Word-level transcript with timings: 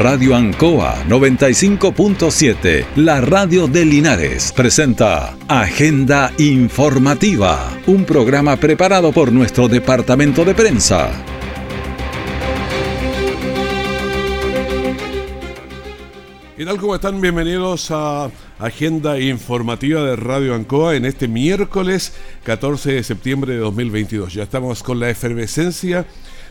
Radio 0.00 0.34
Ancoa 0.34 1.04
95.7, 1.06 2.86
la 2.96 3.20
radio 3.20 3.68
de 3.68 3.84
Linares, 3.84 4.50
presenta 4.50 5.36
Agenda 5.46 6.32
Informativa, 6.38 7.70
un 7.86 8.06
programa 8.06 8.56
preparado 8.56 9.12
por 9.12 9.30
nuestro 9.30 9.68
departamento 9.68 10.42
de 10.46 10.54
prensa. 10.54 11.10
¿Qué 16.56 16.64
tal? 16.64 16.78
¿Cómo 16.78 16.94
están? 16.94 17.20
Bienvenidos 17.20 17.90
a 17.90 18.30
Agenda 18.58 19.20
Informativa 19.20 20.02
de 20.02 20.16
Radio 20.16 20.54
Ancoa 20.54 20.96
en 20.96 21.04
este 21.04 21.28
miércoles 21.28 22.14
14 22.44 22.92
de 22.92 23.02
septiembre 23.02 23.52
de 23.52 23.58
2022. 23.58 24.32
Ya 24.32 24.44
estamos 24.44 24.82
con 24.82 24.98
la 24.98 25.10
efervescencia 25.10 26.06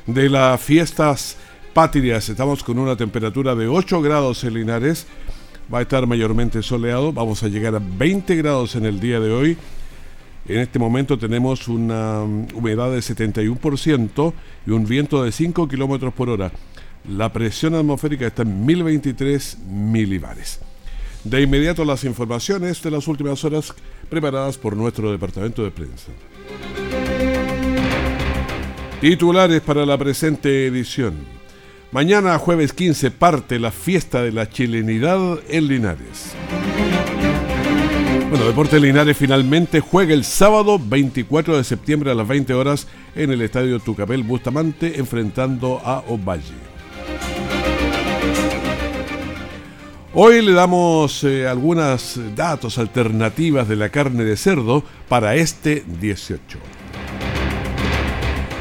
de 0.05 0.29
las 0.29 0.61
fiestas 0.61 1.38
patrias. 1.73 2.29
Estamos 2.29 2.63
con 2.63 2.79
una 2.79 2.96
temperatura 2.96 3.55
de 3.55 3.68
8 3.68 4.01
grados 4.01 4.43
en 4.43 4.54
Linares. 4.54 5.07
Va 5.73 5.79
a 5.79 5.82
estar 5.83 6.05
mayormente 6.07 6.64
soleado. 6.64 7.14
Vamos 7.14 7.43
a 7.43 7.47
llegar 7.47 7.75
a 7.75 7.79
20 7.79 8.36
grados 8.36 8.75
en 8.75 8.86
el 8.86 9.00
día 9.00 9.19
de 9.19 9.32
hoy. 9.32 9.57
En 10.47 10.59
este 10.59 10.79
momento 10.79 11.18
tenemos 11.18 11.68
una 11.68 12.21
humedad 12.21 12.92
de 12.92 13.00
71% 13.00 14.33
y 14.65 14.71
un 14.71 14.86
viento 14.86 15.23
de 15.23 15.32
5 15.32 15.68
kilómetros 15.68 16.14
por 16.14 16.29
hora. 16.29 16.51
La 17.07 17.32
presión 17.32 17.75
atmosférica 17.75 18.28
está 18.28 18.42
en 18.42 18.65
1023 18.65 19.59
milibares. 19.67 20.59
De 21.23 21.42
inmediato 21.42 21.86
las 21.86 22.04
informaciones 22.04 22.81
de 22.81 22.92
las 22.92 23.07
últimas 23.07 23.43
horas 23.43 23.73
preparadas 24.09 24.57
por 24.57 24.75
nuestro 24.75 25.11
departamento 25.11 25.64
de 25.64 25.71
prensa. 25.71 26.11
Titulares 29.01 29.61
para 29.61 29.86
la 29.86 29.97
presente 29.97 30.67
edición. 30.67 31.39
Mañana, 31.92 32.38
jueves 32.38 32.72
15, 32.73 33.09
parte 33.09 33.58
la 33.58 33.72
fiesta 33.72 34.22
de 34.22 34.31
la 34.31 34.48
chilenidad 34.48 35.40
en 35.50 35.68
Linares. 35.68 36.36
Bueno, 38.30 38.46
Deporte 38.46 38.80
Linares 38.80 39.18
finalmente 39.18 39.80
juega 39.80 40.14
el 40.14 40.23
sábado 40.23 40.78
24 40.78 41.58
de 41.58 41.64
septiembre 41.64 42.12
a 42.12 42.14
las 42.14 42.28
20 42.28 42.54
horas 42.54 42.86
en 43.16 43.31
el 43.31 43.42
Estadio 43.42 43.80
Tucapel 43.80 44.22
Bustamante 44.22 45.00
enfrentando 45.00 45.81
a 45.84 46.04
Ovalle. 46.08 46.54
Hoy 50.14 50.44
le 50.44 50.52
damos 50.52 51.24
eh, 51.24 51.48
algunos 51.48 52.20
datos 52.36 52.78
alternativas 52.78 53.68
de 53.68 53.78
la 53.78 53.90
carne 53.90 54.24
de 54.26 54.38
cerdo 54.38 54.84
para 55.08 55.34
este 55.34 55.84
18. 56.00 56.59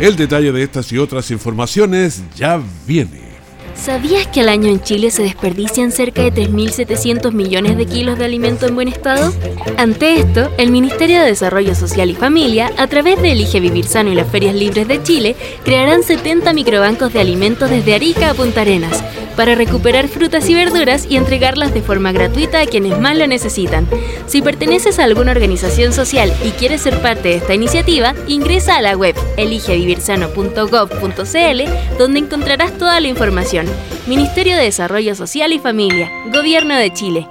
El 0.01 0.15
detalle 0.15 0.53
de 0.53 0.63
estas 0.63 0.93
y 0.93 0.99
otras 0.99 1.31
informaciones 1.33 2.23
ya 2.37 2.63
viene. 2.87 3.29
¿Sabías 3.75 4.29
que 4.29 4.41
al 4.41 4.49
año 4.49 4.69
en 4.69 4.81
Chile 4.81 5.11
se 5.11 5.25
desperdician 5.25 5.91
cerca 5.91 6.23
de 6.23 6.33
3.700 6.33 7.33
millones 7.33 7.77
de 7.77 7.87
kilos 7.87 8.17
de 8.17 8.25
alimento 8.25 8.67
en 8.67 8.77
buen 8.77 8.89
estado? 8.89 9.33
Ante 9.77 10.21
esto, 10.21 10.53
el 10.57 10.71
Ministerio 10.71 11.21
de 11.21 11.27
Desarrollo 11.27 11.75
Social 11.75 12.11
y 12.11 12.15
Familia, 12.15 12.71
a 12.77 12.87
través 12.87 13.21
de 13.21 13.33
Elige 13.33 13.59
Vivir 13.59 13.87
Sano 13.87 14.13
y 14.13 14.15
las 14.15 14.31
Ferias 14.31 14.55
Libres 14.55 14.87
de 14.87 15.03
Chile, 15.03 15.37
crearán 15.65 16.05
70 16.05 16.53
microbancos 16.53 17.13
de 17.13 17.21
alimentos 17.21 17.69
desde 17.69 17.95
Arica 17.95 18.31
a 18.31 18.35
Punta 18.35 18.61
Arenas, 18.61 19.03
para 19.39 19.55
recuperar 19.55 20.09
frutas 20.09 20.51
y 20.51 20.55
verduras 20.55 21.07
y 21.09 21.17
entregarlas 21.17 21.73
de 21.73 21.81
forma 21.81 22.11
gratuita 22.11 22.61
a 22.61 22.67
quienes 22.67 22.99
más 22.99 23.17
lo 23.17 23.25
necesitan. 23.29 23.87
Si 24.27 24.43
perteneces 24.43 24.99
a 24.99 25.05
alguna 25.05 25.31
organización 25.31 25.93
social 25.93 26.35
y 26.45 26.51
quieres 26.51 26.83
ser 26.83 27.01
parte 27.01 27.29
de 27.29 27.37
esta 27.37 27.55
iniciativa, 27.55 28.17
ingresa 28.27 28.77
a 28.77 28.83
la 28.83 28.97
web 28.97 29.15
eligevivirsano.gov.cl 29.37 31.99
donde 31.99 32.19
encontrarás 32.19 32.77
toda 32.77 32.99
la 32.99 33.07
información. 33.07 33.67
Ministerio 34.09 34.57
de 34.57 34.65
Desarrollo 34.65 35.15
Social 35.15 35.53
y 35.53 35.61
Familia, 35.61 36.11
Gobierno 36.33 36.75
de 36.75 36.93
Chile. 36.93 37.29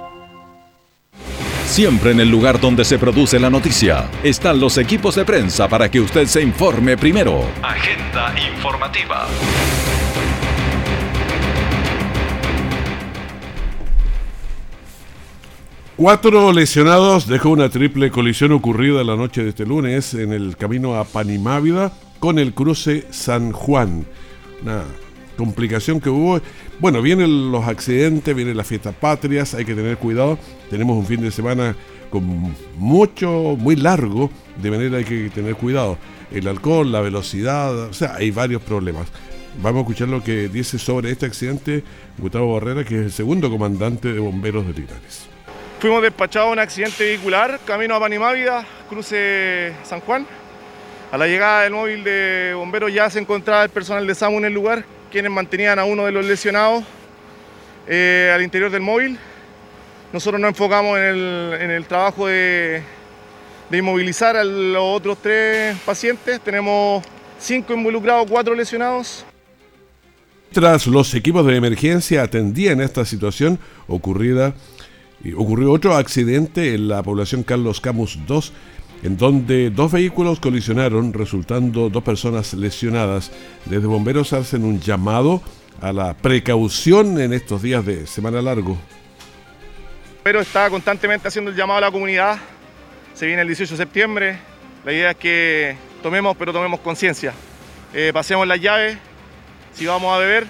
Siempre 1.66 2.12
en 2.12 2.20
el 2.20 2.30
lugar 2.30 2.58
donde 2.58 2.86
se 2.86 2.98
produce 2.98 3.38
la 3.38 3.50
noticia 3.50 4.08
están 4.22 4.58
los 4.58 4.78
equipos 4.78 5.14
de 5.14 5.26
prensa 5.26 5.68
para 5.68 5.90
que 5.90 6.00
usted 6.00 6.24
se 6.24 6.40
informe 6.40 6.96
primero. 6.96 7.44
Agenda 7.62 8.34
informativa. 8.50 9.28
Cuatro 15.98 16.52
lesionados 16.52 17.26
dejó 17.26 17.50
una 17.50 17.70
triple 17.70 18.12
colisión 18.12 18.52
ocurrida 18.52 19.02
la 19.02 19.16
noche 19.16 19.42
de 19.42 19.48
este 19.48 19.66
lunes 19.66 20.14
en 20.14 20.32
el 20.32 20.56
camino 20.56 20.94
a 20.94 21.02
Panimávida 21.02 21.90
con 22.20 22.38
el 22.38 22.54
cruce 22.54 23.04
San 23.10 23.50
Juan. 23.50 24.06
Una 24.62 24.84
complicación 25.36 26.00
que 26.00 26.08
hubo. 26.08 26.40
Bueno, 26.78 27.02
vienen 27.02 27.50
los 27.50 27.66
accidentes, 27.66 28.32
vienen 28.32 28.56
las 28.56 28.68
fiestas 28.68 28.94
patrias, 28.94 29.54
hay 29.54 29.64
que 29.64 29.74
tener 29.74 29.96
cuidado. 29.96 30.38
Tenemos 30.70 30.96
un 30.96 31.04
fin 31.04 31.20
de 31.20 31.32
semana 31.32 31.74
con 32.10 32.54
mucho, 32.76 33.56
muy 33.58 33.74
largo, 33.74 34.30
de 34.62 34.70
manera 34.70 34.98
hay 34.98 35.04
que 35.04 35.30
tener 35.30 35.56
cuidado. 35.56 35.98
El 36.30 36.46
alcohol, 36.46 36.92
la 36.92 37.00
velocidad, 37.00 37.76
o 37.76 37.92
sea, 37.92 38.14
hay 38.14 38.30
varios 38.30 38.62
problemas. 38.62 39.08
Vamos 39.60 39.80
a 39.80 39.80
escuchar 39.80 40.06
lo 40.06 40.22
que 40.22 40.48
dice 40.48 40.78
sobre 40.78 41.10
este 41.10 41.26
accidente 41.26 41.82
Gustavo 42.18 42.54
Barrera, 42.54 42.84
que 42.84 43.00
es 43.00 43.04
el 43.06 43.12
segundo 43.12 43.50
comandante 43.50 44.12
de 44.12 44.20
bomberos 44.20 44.64
de 44.64 44.74
Linares. 44.74 45.37
Fuimos 45.80 46.02
despachados 46.02 46.48
a 46.48 46.52
un 46.52 46.58
accidente 46.58 47.04
vehicular, 47.04 47.60
camino 47.64 47.94
a 47.94 48.00
Panimávida, 48.00 48.66
cruce 48.88 49.72
San 49.84 50.00
Juan. 50.00 50.26
A 51.12 51.16
la 51.16 51.28
llegada 51.28 51.62
del 51.62 51.72
móvil 51.72 52.02
de 52.02 52.52
bomberos 52.56 52.92
ya 52.92 53.08
se 53.08 53.20
encontraba 53.20 53.62
el 53.62 53.70
personal 53.70 54.04
de 54.04 54.12
SAMU 54.12 54.38
en 54.38 54.46
el 54.46 54.52
lugar, 54.52 54.84
quienes 55.08 55.30
mantenían 55.30 55.78
a 55.78 55.84
uno 55.84 56.04
de 56.04 56.10
los 56.10 56.26
lesionados 56.26 56.82
eh, 57.86 58.32
al 58.34 58.42
interior 58.42 58.72
del 58.72 58.80
móvil. 58.80 59.18
Nosotros 60.12 60.40
nos 60.40 60.48
enfocamos 60.48 60.98
en 60.98 61.70
el, 61.70 61.84
trabajo 61.86 62.26
de, 62.26 62.82
de, 63.70 63.78
inmovilizar 63.78 64.36
a 64.36 64.42
los 64.42 64.82
otros 64.82 65.18
tres 65.22 65.76
pacientes. 65.86 66.40
Tenemos 66.40 67.04
cinco 67.38 67.72
involucrados, 67.72 68.26
cuatro 68.28 68.52
lesionados. 68.52 69.24
Tras 70.50 70.88
los 70.88 71.14
equipos 71.14 71.46
de 71.46 71.54
emergencia 71.54 72.24
atendían 72.24 72.80
esta 72.80 73.04
situación 73.04 73.60
ocurrida 73.86 74.54
ocurrió 75.36 75.72
otro 75.72 75.96
accidente 75.96 76.74
en 76.74 76.88
la 76.88 77.02
población 77.02 77.42
Carlos 77.42 77.80
Camus 77.80 78.18
2, 78.26 78.52
en 79.02 79.16
donde 79.16 79.70
dos 79.70 79.92
vehículos 79.92 80.40
colisionaron, 80.40 81.12
resultando 81.12 81.88
dos 81.88 82.02
personas 82.02 82.54
lesionadas. 82.54 83.30
Desde 83.64 83.86
bomberos 83.86 84.32
hacen 84.32 84.64
un 84.64 84.80
llamado 84.80 85.42
a 85.80 85.92
la 85.92 86.14
precaución 86.14 87.20
en 87.20 87.32
estos 87.32 87.62
días 87.62 87.84
de 87.84 88.06
semana 88.06 88.42
largo. 88.42 88.76
Pero 90.22 90.40
está 90.40 90.68
constantemente 90.68 91.28
haciendo 91.28 91.50
el 91.50 91.56
llamado 91.56 91.78
a 91.78 91.82
la 91.82 91.90
comunidad. 91.90 92.38
Se 93.14 93.26
viene 93.26 93.42
el 93.42 93.48
18 93.48 93.72
de 93.72 93.76
septiembre. 93.76 94.38
La 94.84 94.92
idea 94.92 95.10
es 95.10 95.16
que 95.16 95.76
tomemos, 96.02 96.36
pero 96.36 96.52
tomemos 96.52 96.80
conciencia. 96.80 97.32
Eh, 97.94 98.10
pasemos 98.12 98.46
las 98.46 98.60
llaves. 98.60 98.98
Si 99.72 99.86
vamos 99.86 100.14
a 100.14 100.18
beber, 100.18 100.46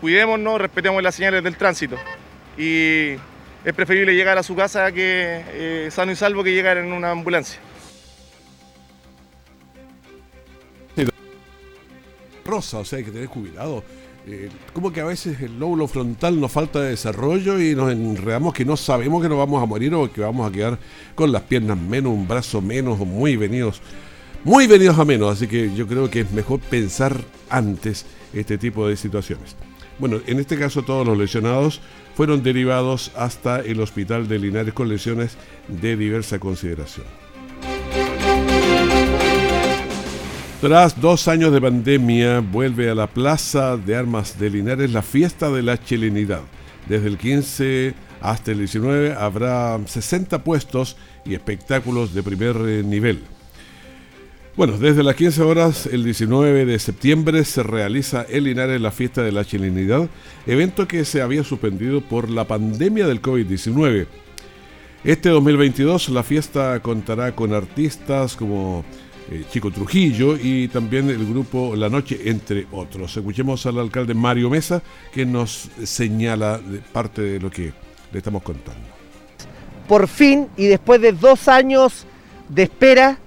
cuidémonos, 0.00 0.60
respetemos 0.60 1.02
las 1.02 1.14
señales 1.14 1.42
del 1.42 1.56
tránsito. 1.56 1.96
Y 2.58 3.16
es 3.66 3.74
preferible 3.74 4.14
llegar 4.14 4.38
a 4.38 4.44
su 4.44 4.54
casa 4.54 4.92
que 4.92 5.42
eh, 5.48 5.88
sano 5.90 6.12
y 6.12 6.16
salvo 6.16 6.44
que 6.44 6.52
llegar 6.52 6.78
en 6.78 6.92
una 6.92 7.10
ambulancia. 7.10 7.58
Rosa, 12.44 12.78
o 12.78 12.84
sea, 12.84 12.98
hay 12.98 13.04
que 13.04 13.10
tener 13.10 13.28
cuidado. 13.28 13.82
Eh, 14.24 14.50
como 14.72 14.92
que 14.92 15.00
a 15.00 15.04
veces 15.04 15.40
el 15.40 15.58
lóbulo 15.58 15.88
frontal 15.88 16.40
nos 16.40 16.52
falta 16.52 16.80
de 16.80 16.90
desarrollo 16.90 17.60
y 17.60 17.74
nos 17.74 17.90
enredamos 17.90 18.54
que 18.54 18.64
no 18.64 18.76
sabemos 18.76 19.20
que 19.20 19.28
nos 19.28 19.38
vamos 19.38 19.60
a 19.60 19.66
morir 19.66 19.92
o 19.94 20.12
que 20.12 20.20
vamos 20.20 20.48
a 20.48 20.52
quedar 20.52 20.78
con 21.16 21.32
las 21.32 21.42
piernas 21.42 21.76
menos, 21.76 22.12
un 22.12 22.28
brazo 22.28 22.60
menos, 22.62 23.00
muy 23.00 23.34
venidos, 23.34 23.82
muy 24.44 24.68
venidos 24.68 24.96
a 24.96 25.04
menos. 25.04 25.32
Así 25.32 25.48
que 25.48 25.74
yo 25.74 25.88
creo 25.88 26.08
que 26.08 26.20
es 26.20 26.30
mejor 26.30 26.60
pensar 26.60 27.20
antes 27.50 28.06
este 28.32 28.58
tipo 28.58 28.86
de 28.86 28.96
situaciones. 28.96 29.56
Bueno, 29.98 30.20
en 30.26 30.38
este 30.38 30.58
caso 30.58 30.82
todos 30.82 31.06
los 31.06 31.16
lesionados 31.16 31.80
fueron 32.14 32.42
derivados 32.42 33.12
hasta 33.16 33.60
el 33.60 33.80
hospital 33.80 34.28
de 34.28 34.38
Linares 34.38 34.74
con 34.74 34.88
lesiones 34.88 35.36
de 35.68 35.96
diversa 35.96 36.38
consideración. 36.38 37.06
Tras 40.60 41.00
dos 41.00 41.28
años 41.28 41.52
de 41.52 41.60
pandemia, 41.60 42.40
vuelve 42.40 42.90
a 42.90 42.94
la 42.94 43.06
Plaza 43.06 43.76
de 43.76 43.94
Armas 43.94 44.38
de 44.38 44.50
Linares 44.50 44.90
la 44.90 45.02
fiesta 45.02 45.50
de 45.50 45.62
la 45.62 45.78
chilenidad. 45.78 46.40
Desde 46.88 47.08
el 47.08 47.18
15 47.18 47.94
hasta 48.20 48.52
el 48.52 48.58
19 48.58 49.14
habrá 49.14 49.78
60 49.84 50.42
puestos 50.42 50.96
y 51.24 51.34
espectáculos 51.34 52.14
de 52.14 52.22
primer 52.22 52.56
nivel. 52.56 53.22
Bueno, 54.56 54.78
desde 54.78 55.02
las 55.02 55.16
15 55.16 55.42
horas, 55.42 55.84
el 55.84 56.02
19 56.02 56.64
de 56.64 56.78
septiembre, 56.78 57.44
se 57.44 57.62
realiza 57.62 58.24
en 58.26 58.44
Linares 58.44 58.80
la 58.80 58.90
fiesta 58.90 59.22
de 59.22 59.30
la 59.30 59.44
chilenidad, 59.44 60.08
evento 60.46 60.88
que 60.88 61.04
se 61.04 61.20
había 61.20 61.44
suspendido 61.44 62.00
por 62.00 62.30
la 62.30 62.46
pandemia 62.46 63.06
del 63.06 63.20
COVID-19. 63.20 64.06
Este 65.04 65.28
2022 65.28 66.08
la 66.08 66.22
fiesta 66.22 66.80
contará 66.80 67.32
con 67.32 67.52
artistas 67.52 68.34
como 68.34 68.82
eh, 69.30 69.44
Chico 69.50 69.70
Trujillo 69.70 70.38
y 70.42 70.68
también 70.68 71.10
el 71.10 71.26
grupo 71.26 71.76
La 71.76 71.90
Noche, 71.90 72.18
entre 72.24 72.66
otros. 72.72 73.14
Escuchemos 73.14 73.66
al 73.66 73.78
alcalde 73.78 74.14
Mario 74.14 74.48
Mesa 74.48 74.82
que 75.12 75.26
nos 75.26 75.68
señala 75.84 76.62
parte 76.94 77.20
de 77.20 77.40
lo 77.40 77.50
que 77.50 77.74
le 78.10 78.18
estamos 78.18 78.42
contando. 78.42 78.88
Por 79.86 80.08
fin 80.08 80.48
y 80.56 80.64
después 80.64 80.98
de 81.02 81.12
dos 81.12 81.46
años 81.46 82.06
de 82.48 82.62
espera, 82.62 83.18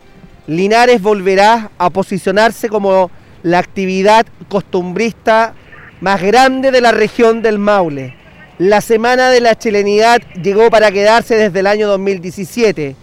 Linares 0.49 0.99
volverá 0.99 1.69
a 1.77 1.91
posicionarse 1.91 2.69
como 2.69 3.11
la 3.43 3.59
actividad 3.59 4.25
costumbrista 4.47 5.53
más 6.01 6.23
grande 6.23 6.71
de 6.71 6.81
la 6.81 6.91
región 6.91 7.43
del 7.43 7.59
Maule. 7.59 8.15
La 8.57 8.81
Semana 8.81 9.29
de 9.29 9.41
la 9.41 9.55
Chilenidad 9.55 10.19
llegó 10.41 10.71
para 10.71 10.91
quedarse 10.91 11.35
desde 11.35 11.59
el 11.59 11.67
año 11.67 11.87
2017 11.87 12.95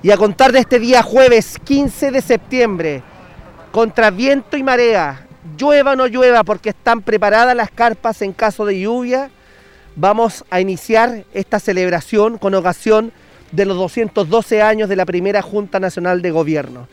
y 0.00 0.10
a 0.12 0.16
contar 0.16 0.52
de 0.52 0.60
este 0.60 0.78
día 0.78 1.02
jueves 1.02 1.58
15 1.64 2.12
de 2.12 2.20
septiembre, 2.20 3.02
contra 3.72 4.12
viento 4.12 4.56
y 4.56 4.62
marea, 4.62 5.26
llueva 5.58 5.94
o 5.94 5.96
no 5.96 6.06
llueva 6.06 6.44
porque 6.44 6.68
están 6.68 7.02
preparadas 7.02 7.56
las 7.56 7.72
carpas 7.72 8.22
en 8.22 8.32
caso 8.32 8.64
de 8.64 8.78
lluvia, 8.78 9.28
vamos 9.96 10.44
a 10.50 10.60
iniciar 10.60 11.24
esta 11.34 11.58
celebración 11.58 12.38
con 12.38 12.54
ocasión 12.54 13.12
de 13.52 13.64
los 13.64 13.76
212 13.76 14.62
años 14.62 14.88
de 14.88 14.96
la 14.96 15.06
primera 15.06 15.42
Junta 15.42 15.78
Nacional 15.78 16.22
de 16.22 16.30
Gobierno. 16.30 16.88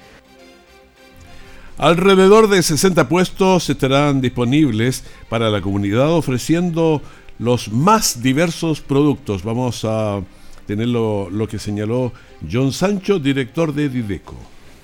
Alrededor 1.77 2.49
de 2.49 2.61
60 2.61 3.07
puestos 3.07 3.69
estarán 3.69 4.19
disponibles 4.19 5.05
para 5.29 5.49
la 5.49 5.61
comunidad 5.61 6.11
ofreciendo 6.11 7.01
los 7.39 7.71
más 7.71 8.21
diversos 8.21 8.81
productos. 8.81 9.43
Vamos 9.43 9.85
a 9.85 10.21
tener 10.67 10.87
lo, 10.87 11.47
que 11.49 11.57
señaló 11.57 12.11
John 12.51 12.71
Sancho, 12.73 13.17
director 13.17 13.73
de 13.73 13.89
Dideco. 13.89 14.35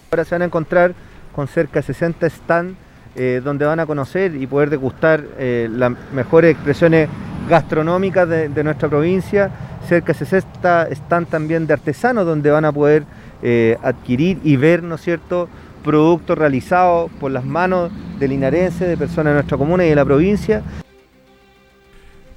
Ahora 0.10 0.24
se 0.24 0.36
van 0.36 0.44
a 0.44 0.46
encontrar 0.46 0.96
con 1.36 1.48
cerca 1.48 1.82
de 1.82 1.86
60 1.88 2.30
stands 2.30 2.86
eh, 3.18 3.42
donde 3.44 3.66
van 3.66 3.80
a 3.80 3.86
conocer 3.86 4.36
y 4.36 4.46
poder 4.46 4.70
degustar 4.70 5.24
eh, 5.38 5.70
las 5.72 5.94
mejores 6.12 6.52
expresiones 6.52 7.08
gastronómicas 7.48 8.28
de, 8.28 8.64
nuestra 8.64 8.90
provincia. 8.90 9.75
Cerca 9.88 10.14
de 10.14 10.20
60 10.20 10.90
stands 10.94 11.30
también 11.30 11.68
de 11.68 11.74
artesanos 11.74 12.26
donde 12.26 12.50
van 12.52 12.66
a 12.66 12.72
poder 12.72 13.04
eh, 13.44 13.78
adquirir 13.84 14.40
y 14.44 14.56
ver, 14.56 14.84
¿no 14.84 14.96
es 14.96 15.02
cierto?, 15.02 15.48
productos 15.84 16.38
realizados 16.38 17.12
por 17.20 17.32
las 17.32 17.46
manos 17.46 17.92
de 18.20 18.28
linarenses, 18.28 18.88
de 18.88 18.98
personas 18.98 19.32
de 19.32 19.34
nuestra 19.36 19.58
comuna 19.58 19.86
y 19.86 19.90
de 19.90 19.96
la 19.96 20.04
provincia. 20.04 20.64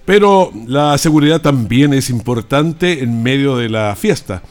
Pero 0.04 0.50
la 0.66 0.96
seguridad 0.98 1.40
también 1.40 1.94
es 1.94 2.10
importante 2.10 3.02
en 3.02 3.22
medio 3.22 3.56
de 3.56 3.68
la 3.68 3.94
fiesta. 3.96 4.42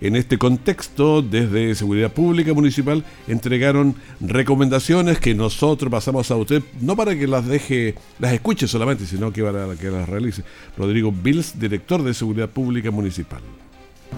En 0.00 0.16
este 0.16 0.38
contexto, 0.38 1.22
desde 1.22 1.74
Seguridad 1.74 2.12
Pública 2.12 2.52
Municipal 2.52 3.04
entregaron 3.28 3.94
recomendaciones 4.20 5.18
que 5.18 5.34
nosotros 5.34 5.90
pasamos 5.90 6.30
a 6.30 6.36
usted, 6.36 6.62
no 6.80 6.96
para 6.96 7.16
que 7.16 7.26
las 7.26 7.46
deje, 7.46 7.94
las 8.18 8.32
escuche 8.32 8.66
solamente, 8.66 9.06
sino 9.06 9.32
que 9.32 9.42
para 9.42 9.74
que 9.76 9.90
las 9.90 10.08
realice. 10.08 10.42
Rodrigo 10.76 11.12
Bills, 11.12 11.58
director 11.58 12.02
de 12.02 12.12
Seguridad 12.12 12.48
Pública 12.48 12.90
Municipal. 12.90 13.40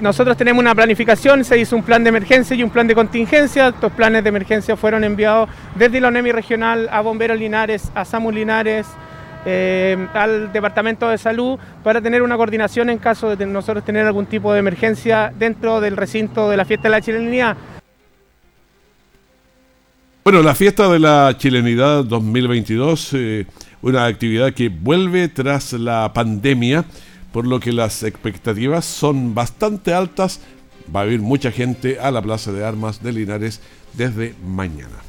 Nosotros 0.01 0.37
tenemos 0.37 0.61
una 0.61 0.75
planificación, 0.75 1.43
se 1.45 1.59
hizo 1.59 1.75
un 1.75 1.83
plan 1.83 2.05
de 2.05 2.11
emergencia 2.11 2.55
y 2.55 2.63
un 2.63 2.69
plan 2.69 2.87
de 2.87 2.95
contingencia. 2.95 3.69
Estos 3.69 3.93
planes 3.93 4.23
de 4.23 4.29
emergencia 4.29 4.77
fueron 4.77 5.05
enviados 5.05 5.49
desde 5.75 6.01
la 6.01 6.09
ONEMI 6.09 6.33
regional 6.33 6.89
a 6.91 7.01
Bomberos 7.01 7.39
Linares, 7.39 7.91
a 7.95 8.05
SAMU 8.05 8.31
Linares, 8.31 8.87
eh, 9.47 10.09
al 10.13 10.53
Departamento 10.53 11.09
de 11.09 11.17
Salud 11.17 11.59
para 11.85 12.03
tener 12.03 12.23
una 12.23 12.37
coordinación 12.37 12.91
en 12.91 12.99
caso 12.99 13.37
de 13.37 13.47
nosotros 13.47 13.85
tener 13.85 14.05
algún 14.05 14.27
tipo 14.27 14.53
de 14.53 14.59
emergencia 14.59 15.33
dentro 15.39 15.81
del 15.81 15.97
recinto 15.97 16.51
de 16.51 16.57
la 16.57 16.65
fiesta 16.65 16.89
de 16.89 16.91
la 16.91 17.01
chilenidad. 17.01 17.57
Bueno, 20.25 20.43
la 20.43 20.57
fiesta 20.57 20.89
de 20.89 20.99
la 20.99 21.37
chilenidad 21.39 22.05
2022, 22.05 23.11
eh, 23.15 23.47
una 23.83 24.07
actividad 24.07 24.53
que 24.53 24.69
vuelve 24.69 25.29
tras 25.29 25.73
la 25.75 26.13
pandemia 26.13 26.85
por 27.37 27.47
lo 27.47 27.61
que 27.61 27.71
las 27.71 28.03
expectativas 28.03 28.85
son 28.85 29.35
bastante 29.35 29.95
altas. 29.95 30.41
Va 30.95 31.03
a 31.03 31.07
ir 31.07 31.21
mucha 31.21 31.53
gente 31.53 32.01
a 32.01 32.11
la 32.11 32.23
Plaza 32.23 32.51
de 32.51 32.65
Armas 32.65 33.03
de 33.03 33.13
Linares 33.13 33.61
desde 33.93 34.35
mañana. 34.45 35.06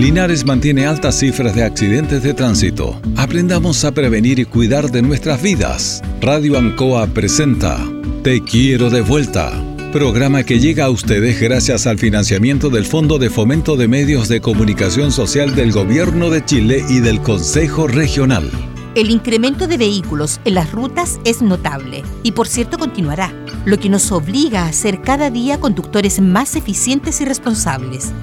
Linares 0.00 0.46
mantiene 0.46 0.86
altas 0.86 1.18
cifras 1.18 1.54
de 1.54 1.62
accidentes 1.62 2.22
de 2.22 2.32
tránsito. 2.32 2.98
Aprendamos 3.16 3.84
a 3.84 3.92
prevenir 3.92 4.38
y 4.38 4.46
cuidar 4.46 4.90
de 4.90 5.02
nuestras 5.02 5.42
vidas. 5.42 6.00
Radio 6.22 6.56
Ancoa 6.56 7.06
presenta 7.08 7.78
Te 8.22 8.42
quiero 8.42 8.88
de 8.88 9.02
vuelta. 9.02 9.52
Programa 9.92 10.42
que 10.42 10.58
llega 10.58 10.86
a 10.86 10.90
ustedes 10.90 11.38
gracias 11.38 11.86
al 11.86 11.98
financiamiento 11.98 12.70
del 12.70 12.86
Fondo 12.86 13.18
de 13.18 13.28
Fomento 13.28 13.76
de 13.76 13.88
Medios 13.88 14.28
de 14.28 14.40
Comunicación 14.40 15.12
Social 15.12 15.54
del 15.54 15.70
Gobierno 15.70 16.30
de 16.30 16.42
Chile 16.46 16.82
y 16.88 17.00
del 17.00 17.20
Consejo 17.20 17.86
Regional. 17.86 18.50
El 18.94 19.10
incremento 19.10 19.66
de 19.66 19.76
vehículos 19.76 20.40
en 20.46 20.54
las 20.54 20.72
rutas 20.72 21.20
es 21.26 21.42
notable 21.42 22.04
y 22.22 22.32
por 22.32 22.48
cierto 22.48 22.78
continuará, 22.78 23.34
lo 23.66 23.78
que 23.78 23.90
nos 23.90 24.10
obliga 24.12 24.64
a 24.64 24.72
ser 24.72 25.02
cada 25.02 25.28
día 25.28 25.60
conductores 25.60 26.22
más 26.22 26.56
eficientes 26.56 27.20
y 27.20 27.26
responsables. 27.26 28.14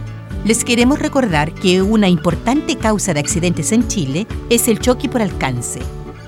Les 0.47 0.63
queremos 0.63 0.99
recordar 0.99 1.53
que 1.53 1.81
una 1.81 2.07
importante 2.07 2.77
causa 2.77 3.13
de 3.13 3.19
accidentes 3.19 3.73
en 3.73 3.85
Chile 3.89 4.25
es 4.49 4.69
el 4.69 4.79
choque 4.79 5.09
por 5.09 5.21
alcance. 5.21 5.81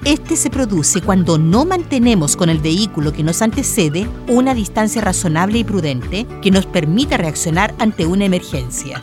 Este 0.04 0.36
se 0.36 0.50
produce 0.50 1.00
cuando 1.02 1.38
no 1.38 1.64
mantenemos 1.64 2.36
con 2.36 2.50
el 2.50 2.60
vehículo 2.60 3.14
que 3.14 3.24
nos 3.24 3.42
antecede 3.42 4.10
una 4.28 4.54
distancia 4.54 5.02
razonable 5.02 5.60
y 5.60 5.64
prudente 5.64 6.28
que 6.42 6.52
nos 6.52 6.66
permita 6.66 7.16
reaccionar 7.16 7.74
ante 7.80 8.06
una 8.06 8.26
emergencia. 8.26 9.02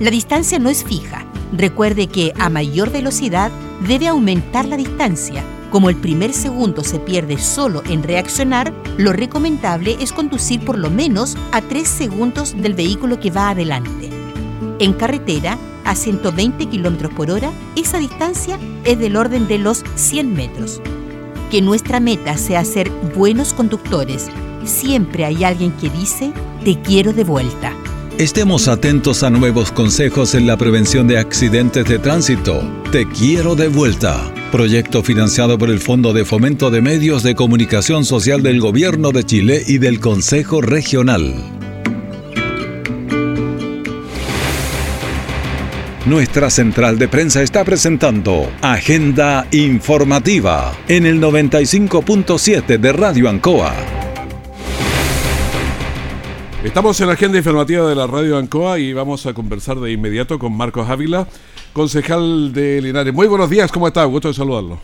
La 0.00 0.10
distancia 0.10 0.58
no 0.58 0.68
es 0.68 0.84
fija. 0.84 1.24
Recuerde 1.56 2.08
que 2.08 2.34
a 2.38 2.50
mayor 2.50 2.92
velocidad 2.92 3.50
debe 3.88 4.08
aumentar 4.08 4.66
la 4.66 4.76
distancia. 4.76 5.42
Como 5.70 5.88
el 5.88 5.96
primer 5.96 6.34
segundo 6.34 6.84
se 6.84 6.98
pierde 6.98 7.38
solo 7.38 7.82
en 7.88 8.02
reaccionar, 8.02 8.70
lo 8.98 9.14
recomendable 9.14 9.96
es 9.98 10.12
conducir 10.12 10.62
por 10.62 10.76
lo 10.76 10.90
menos 10.90 11.38
a 11.52 11.62
3 11.62 11.88
segundos 11.88 12.54
del 12.54 12.74
vehículo 12.74 13.18
que 13.18 13.30
va 13.30 13.48
adelante. 13.48 14.21
En 14.82 14.94
carretera, 14.94 15.60
a 15.84 15.94
120 15.94 16.66
km 16.66 17.08
por 17.14 17.30
hora, 17.30 17.52
esa 17.76 17.98
distancia 17.98 18.58
es 18.84 18.98
del 18.98 19.16
orden 19.16 19.46
de 19.46 19.58
los 19.58 19.84
100 19.94 20.34
metros. 20.34 20.80
Que 21.52 21.62
nuestra 21.62 22.00
meta 22.00 22.36
sea 22.36 22.64
ser 22.64 22.90
buenos 23.14 23.54
conductores. 23.54 24.26
Siempre 24.64 25.24
hay 25.24 25.44
alguien 25.44 25.70
que 25.70 25.88
dice, 25.88 26.32
te 26.64 26.80
quiero 26.80 27.12
de 27.12 27.22
vuelta. 27.22 27.76
Estemos 28.18 28.66
atentos 28.66 29.22
a 29.22 29.30
nuevos 29.30 29.70
consejos 29.70 30.34
en 30.34 30.48
la 30.48 30.56
prevención 30.56 31.06
de 31.06 31.18
accidentes 31.18 31.86
de 31.86 32.00
tránsito. 32.00 32.60
Te 32.90 33.06
quiero 33.06 33.54
de 33.54 33.68
vuelta. 33.68 34.34
Proyecto 34.50 35.04
financiado 35.04 35.58
por 35.58 35.70
el 35.70 35.78
Fondo 35.78 36.12
de 36.12 36.24
Fomento 36.24 36.72
de 36.72 36.82
Medios 36.82 37.22
de 37.22 37.36
Comunicación 37.36 38.04
Social 38.04 38.42
del 38.42 38.58
Gobierno 38.58 39.12
de 39.12 39.22
Chile 39.22 39.62
y 39.64 39.78
del 39.78 40.00
Consejo 40.00 40.60
Regional. 40.60 41.61
Nuestra 46.06 46.50
central 46.50 46.98
de 46.98 47.06
prensa 47.06 47.42
está 47.42 47.64
presentando 47.64 48.50
Agenda 48.60 49.46
Informativa 49.52 50.76
en 50.88 51.06
el 51.06 51.20
95.7 51.20 52.76
de 52.76 52.92
Radio 52.92 53.28
Ancoa. 53.28 53.72
Estamos 56.64 57.00
en 57.00 57.06
la 57.06 57.12
agenda 57.12 57.38
informativa 57.38 57.88
de 57.88 57.94
la 57.94 58.08
Radio 58.08 58.36
Ancoa 58.36 58.80
y 58.80 58.92
vamos 58.92 59.26
a 59.26 59.32
conversar 59.32 59.76
de 59.76 59.92
inmediato 59.92 60.40
con 60.40 60.56
Marcos 60.56 60.90
Ávila, 60.90 61.28
concejal 61.72 62.52
de 62.52 62.82
Linares. 62.82 63.14
Muy 63.14 63.28
buenos 63.28 63.48
días, 63.48 63.70
¿cómo 63.70 63.86
está? 63.86 64.04
Gusto 64.04 64.26
de 64.26 64.34
saludarlo. 64.34 64.80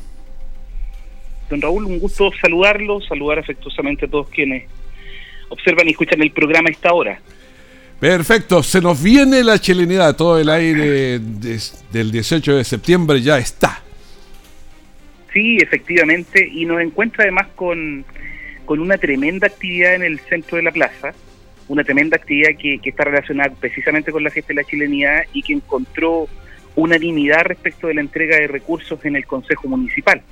Don 1.50 1.60
Raúl, 1.60 1.84
un 1.84 1.98
gusto 1.98 2.30
saludarlo, 2.40 3.00
saludar 3.00 3.40
afectuosamente 3.40 4.06
a 4.06 4.08
todos 4.08 4.28
quienes 4.28 4.68
observan 5.48 5.88
y 5.88 5.90
escuchan 5.90 6.22
el 6.22 6.30
programa 6.30 6.68
a 6.68 6.72
esta 6.72 6.92
hora. 6.92 7.20
Perfecto, 8.00 8.62
se 8.62 8.80
nos 8.80 9.02
viene 9.02 9.42
la 9.42 9.58
chilenidad, 9.58 10.14
todo 10.14 10.38
el 10.38 10.48
aire 10.48 11.18
del 11.18 12.12
18 12.12 12.56
de 12.56 12.64
septiembre 12.64 13.20
ya 13.20 13.38
está. 13.38 13.82
Sí, 15.32 15.58
efectivamente, 15.60 16.48
y 16.48 16.64
nos 16.64 16.80
encuentra 16.80 17.24
además 17.24 17.48
con, 17.56 18.04
con 18.64 18.78
una 18.78 18.98
tremenda 18.98 19.48
actividad 19.48 19.94
en 19.94 20.02
el 20.04 20.20
centro 20.20 20.56
de 20.56 20.62
la 20.62 20.72
plaza 20.72 21.12
una 21.68 21.84
tremenda 21.84 22.16
actividad 22.16 22.50
que, 22.58 22.80
está 22.82 23.04
relacionada 23.04 23.54
precisamente 23.54 24.10
con 24.10 24.24
la 24.24 24.30
fiesta 24.30 24.48
de 24.48 24.62
la 24.62 24.64
chilenidad 24.64 25.24
y 25.32 25.42
que 25.42 25.52
encontró 25.52 26.26
unanimidad 26.74 27.42
respecto 27.42 27.86
de 27.86 27.94
la 27.94 28.00
entrega 28.00 28.36
de 28.36 28.46
recursos 28.46 29.04
en 29.04 29.16
el 29.16 29.26
Consejo 29.26 29.68
Municipal. 29.68 30.22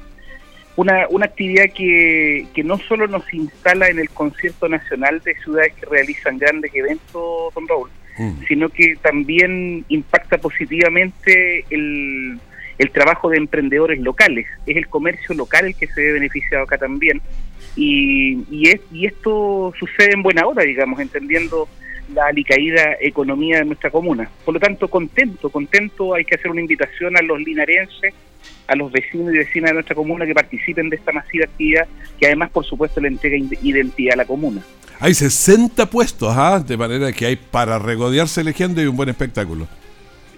Una, 0.76 1.06
una 1.08 1.26
actividad 1.26 1.64
que, 1.74 2.46
que 2.54 2.62
no 2.62 2.78
solo 2.78 3.06
nos 3.06 3.32
instala 3.32 3.88
en 3.88 3.98
el 3.98 4.10
concierto 4.10 4.68
nacional 4.68 5.20
de 5.24 5.34
ciudades 5.36 5.72
que 5.74 5.86
realizan 5.86 6.38
grandes 6.38 6.70
eventos, 6.74 7.54
don 7.54 7.66
Raúl, 7.66 7.90
mm. 8.18 8.44
sino 8.46 8.68
que 8.68 8.94
también 9.00 9.84
impacta 9.88 10.36
positivamente 10.36 11.64
el, 11.70 12.38
el 12.76 12.90
trabajo 12.90 13.30
de 13.30 13.38
emprendedores 13.38 14.00
locales. 14.00 14.46
Es 14.66 14.76
el 14.76 14.88
comercio 14.88 15.34
local 15.34 15.64
el 15.64 15.74
que 15.74 15.86
se 15.86 16.00
ve 16.00 16.12
beneficiado 16.12 16.64
acá 16.64 16.76
también 16.76 17.22
y, 17.76 18.38
y, 18.50 18.68
es, 18.68 18.80
y 18.90 19.06
esto 19.06 19.72
sucede 19.78 20.14
en 20.14 20.22
buena 20.22 20.46
hora, 20.46 20.64
digamos, 20.64 20.98
entendiendo 20.98 21.68
la 22.12 22.26
alicaída 22.26 22.96
economía 23.00 23.58
de 23.58 23.64
nuestra 23.64 23.90
comuna. 23.90 24.30
Por 24.44 24.54
lo 24.54 24.60
tanto, 24.60 24.88
contento, 24.88 25.50
contento, 25.50 26.14
hay 26.14 26.24
que 26.24 26.36
hacer 26.36 26.50
una 26.50 26.60
invitación 26.60 27.16
a 27.16 27.22
los 27.22 27.40
linarenses, 27.40 28.14
a 28.68 28.76
los 28.76 28.92
vecinos 28.92 29.34
y 29.34 29.38
vecinas 29.38 29.70
de 29.70 29.74
nuestra 29.74 29.94
comuna 29.94 30.26
que 30.26 30.34
participen 30.34 30.88
de 30.88 30.96
esta 30.96 31.12
masiva 31.12 31.44
actividad, 31.44 31.86
que 32.18 32.26
además, 32.26 32.50
por 32.50 32.64
supuesto, 32.64 33.00
le 33.00 33.08
entrega 33.08 33.36
identidad 33.62 34.14
a 34.14 34.16
la 34.18 34.24
comuna. 34.24 34.62
Hay 34.98 35.14
60 35.14 35.90
puestos, 35.90 36.32
¿ah? 36.36 36.62
de 36.66 36.76
manera 36.76 37.12
que 37.12 37.26
hay 37.26 37.36
para 37.36 37.78
regodearse 37.78 38.40
eligiendo 38.40 38.82
y 38.82 38.86
un 38.86 38.96
buen 38.96 39.08
espectáculo. 39.08 39.68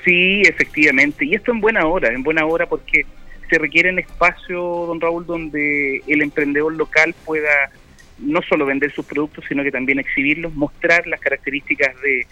Sí, 0.04 0.42
efectivamente, 0.42 1.24
y 1.24 1.34
esto 1.34 1.52
en 1.52 1.60
buena 1.60 1.86
hora, 1.86 2.08
en 2.08 2.22
buena 2.22 2.44
hora 2.46 2.66
porque 2.66 3.04
se 3.48 3.58
requiere 3.58 3.90
un 3.90 3.98
espacio, 3.98 4.58
don 4.86 5.00
Raúl, 5.00 5.26
donde 5.26 6.02
el 6.06 6.22
emprendedor 6.22 6.74
local 6.74 7.14
pueda 7.24 7.70
no 8.18 8.40
solo 8.42 8.66
vender 8.66 8.92
sus 8.92 9.06
productos, 9.06 9.44
sino 9.48 9.62
que 9.62 9.70
también 9.70 9.98
exhibirlos, 9.98 10.54
mostrar 10.54 11.06
las 11.06 11.20
características 11.20 11.94
de, 12.00 12.26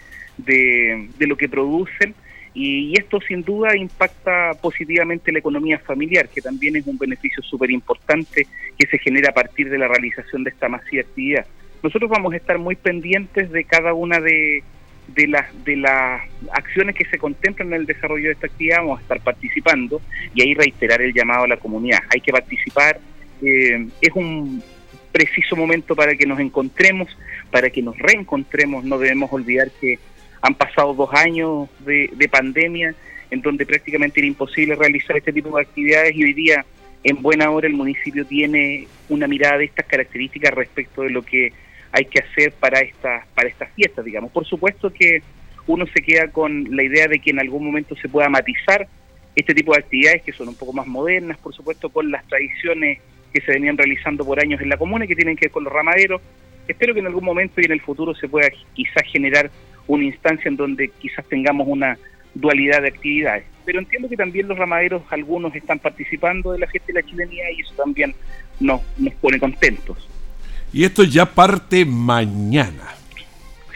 de, 1.17 1.27
lo 1.27 1.37
que 1.37 1.49
producen. 1.49 2.13
Y, 2.53 2.93
esto 2.97 3.19
sin 3.21 3.43
duda 3.43 3.75
impacta 3.75 4.53
positivamente 4.61 5.31
la 5.31 5.39
economía 5.39 5.79
familiar, 5.79 6.27
que 6.29 6.41
también 6.41 6.75
es 6.75 6.87
un 6.87 6.97
beneficio 6.97 7.43
súper 7.43 7.71
importante 7.71 8.47
que 8.77 8.87
se 8.87 8.97
genera 8.97 9.29
a 9.29 9.33
partir 9.33 9.69
de 9.69 9.77
la 9.77 9.87
realización 9.87 10.43
de 10.43 10.49
esta 10.49 10.67
masiva 10.67 11.01
actividad. 11.01 11.45
Nosotros 11.83 12.09
vamos 12.09 12.33
a 12.33 12.37
estar 12.37 12.57
muy 12.57 12.75
pendientes 12.75 13.51
de 13.51 13.63
cada 13.63 13.93
una 13.93 14.19
de, 14.19 14.63
de 15.07 15.27
las 15.27 15.63
de 15.63 15.75
las 15.75 16.21
acciones 16.51 16.95
que 16.95 17.05
se 17.05 17.19
contemplan 17.19 17.69
en 17.69 17.81
el 17.81 17.85
desarrollo 17.85 18.25
de 18.25 18.33
esta 18.33 18.47
actividad 18.47 18.79
vamos 18.79 18.99
a 18.99 19.01
estar 19.03 19.21
participando 19.21 20.01
y 20.33 20.41
ahí 20.41 20.53
reiterar 20.55 21.01
el 21.01 21.13
llamado 21.13 21.43
a 21.43 21.47
la 21.47 21.57
comunidad. 21.57 21.99
Hay 22.09 22.21
que 22.21 22.31
participar, 22.31 22.99
eh, 23.43 23.87
es 24.01 24.11
un 24.15 24.63
preciso 25.17 25.55
momento 25.55 25.95
para 25.95 26.15
que 26.15 26.27
nos 26.27 26.39
encontremos, 26.39 27.07
para 27.49 27.71
que 27.71 27.81
nos 27.81 27.97
reencontremos. 27.97 28.83
No 28.83 28.99
debemos 28.99 29.33
olvidar 29.33 29.71
que 29.81 29.97
han 30.41 30.53
pasado 30.53 30.93
dos 30.93 31.11
años 31.11 31.69
de, 31.79 32.29
pandemia 32.29 32.93
en 33.31 33.41
donde 33.41 33.65
prácticamente 33.65 34.19
era 34.19 34.27
imposible 34.27 34.75
realizar 34.75 35.17
este 35.17 35.33
tipo 35.33 35.55
de 35.57 35.63
actividades 35.63 36.15
y 36.15 36.23
hoy 36.23 36.33
día 36.33 36.63
en 37.03 37.21
buena 37.23 37.49
hora 37.49 37.67
el 37.67 37.73
municipio 37.73 38.25
tiene 38.25 38.87
una 39.09 39.27
mirada 39.27 39.57
de 39.57 39.65
estas 39.65 39.87
características 39.87 40.53
respecto 40.53 41.01
de 41.01 41.09
lo 41.09 41.23
que 41.23 41.51
hay 41.91 42.05
que 42.05 42.19
hacer 42.19 42.53
para 42.53 42.79
estas 42.79 43.25
para 43.33 43.49
estas 43.49 43.71
fiestas, 43.71 44.05
digamos. 44.05 44.31
Por 44.31 44.45
supuesto 44.45 44.93
que 44.93 45.23
uno 45.65 45.85
se 45.87 46.01
queda 46.03 46.27
con 46.27 46.75
la 46.75 46.83
idea 46.83 47.07
de 47.07 47.19
que 47.19 47.31
en 47.31 47.39
algún 47.39 47.65
momento 47.65 47.95
se 47.95 48.07
pueda 48.07 48.29
matizar 48.29 48.87
este 49.35 49.55
tipo 49.55 49.73
de 49.73 49.79
actividades 49.79 50.21
que 50.21 50.31
son 50.31 50.47
un 50.47 50.55
poco 50.55 50.73
más 50.73 50.85
modernas, 50.85 51.39
por 51.39 51.55
supuesto, 51.55 51.89
con 51.89 52.11
las 52.11 52.23
tradiciones 52.27 52.99
que 53.39 53.45
se 53.45 53.51
venían 53.51 53.77
realizando 53.77 54.25
por 54.25 54.39
años 54.39 54.61
en 54.61 54.69
la 54.69 54.77
comuna 54.77 55.05
y 55.05 55.07
que 55.07 55.15
tienen 55.15 55.35
que 55.35 55.45
ver 55.45 55.51
con 55.51 55.63
los 55.63 55.73
ramaderos. 55.73 56.21
Espero 56.67 56.93
que 56.93 56.99
en 56.99 57.07
algún 57.07 57.23
momento 57.23 57.61
y 57.61 57.65
en 57.65 57.71
el 57.71 57.81
futuro 57.81 58.15
se 58.15 58.27
pueda 58.27 58.49
quizás 58.73 59.03
generar 59.11 59.49
una 59.87 60.03
instancia 60.03 60.49
en 60.49 60.57
donde 60.57 60.89
quizás 60.99 61.25
tengamos 61.27 61.67
una 61.67 61.97
dualidad 62.33 62.81
de 62.81 62.89
actividades. 62.89 63.45
Pero 63.65 63.79
entiendo 63.79 64.09
que 64.09 64.17
también 64.17 64.47
los 64.47 64.57
ramaderos, 64.57 65.03
algunos 65.09 65.55
están 65.55 65.79
participando 65.79 66.51
de 66.51 66.59
la 66.59 66.67
fiesta 66.67 66.87
de 66.87 67.01
la 67.01 67.07
chilenía 67.07 67.51
y 67.51 67.61
eso 67.61 67.73
también 67.75 68.13
nos, 68.59 68.81
nos 68.97 69.13
pone 69.15 69.39
contentos. 69.39 70.09
Y 70.73 70.83
esto 70.83 71.03
ya 71.03 71.25
parte 71.25 71.85
mañana. 71.85 72.95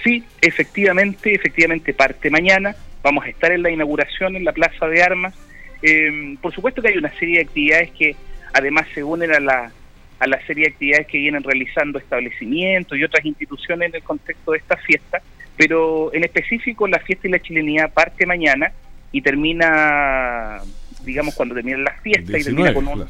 Sí, 0.03 0.23
efectivamente, 0.41 1.33
efectivamente 1.33 1.93
parte 1.93 2.29
mañana. 2.29 2.75
Vamos 3.03 3.25
a 3.25 3.29
estar 3.29 3.51
en 3.51 3.63
la 3.63 3.71
inauguración 3.71 4.35
en 4.35 4.43
la 4.43 4.51
Plaza 4.51 4.87
de 4.87 5.01
Armas. 5.01 5.33
Eh, 5.81 6.35
por 6.41 6.53
supuesto 6.53 6.81
que 6.81 6.89
hay 6.89 6.97
una 6.97 7.11
serie 7.17 7.37
de 7.37 7.43
actividades 7.43 7.91
que 7.91 8.15
además 8.53 8.87
se 8.93 9.03
unen 9.03 9.33
a 9.33 9.39
la, 9.39 9.71
a 10.19 10.27
la 10.27 10.45
serie 10.45 10.65
de 10.65 10.71
actividades 10.71 11.07
que 11.07 11.17
vienen 11.17 11.43
realizando 11.43 11.99
establecimientos 11.99 12.97
y 12.97 13.03
otras 13.03 13.25
instituciones 13.25 13.89
en 13.89 13.95
el 13.95 14.03
contexto 14.03 14.51
de 14.51 14.59
esta 14.59 14.77
fiesta, 14.77 15.21
pero 15.57 16.13
en 16.13 16.23
específico 16.23 16.87
la 16.87 16.99
fiesta 16.99 17.27
y 17.27 17.31
la 17.31 17.39
chilenidad 17.39 17.91
parte 17.91 18.25
mañana 18.25 18.71
y 19.11 19.21
termina, 19.21 20.59
digamos, 21.03 21.35
cuando 21.35 21.55
termina 21.55 21.77
la 21.79 21.93
fiesta 22.01 22.37
y 22.37 22.43
termina 22.43 22.73
con 22.73 22.87
un, 22.87 23.05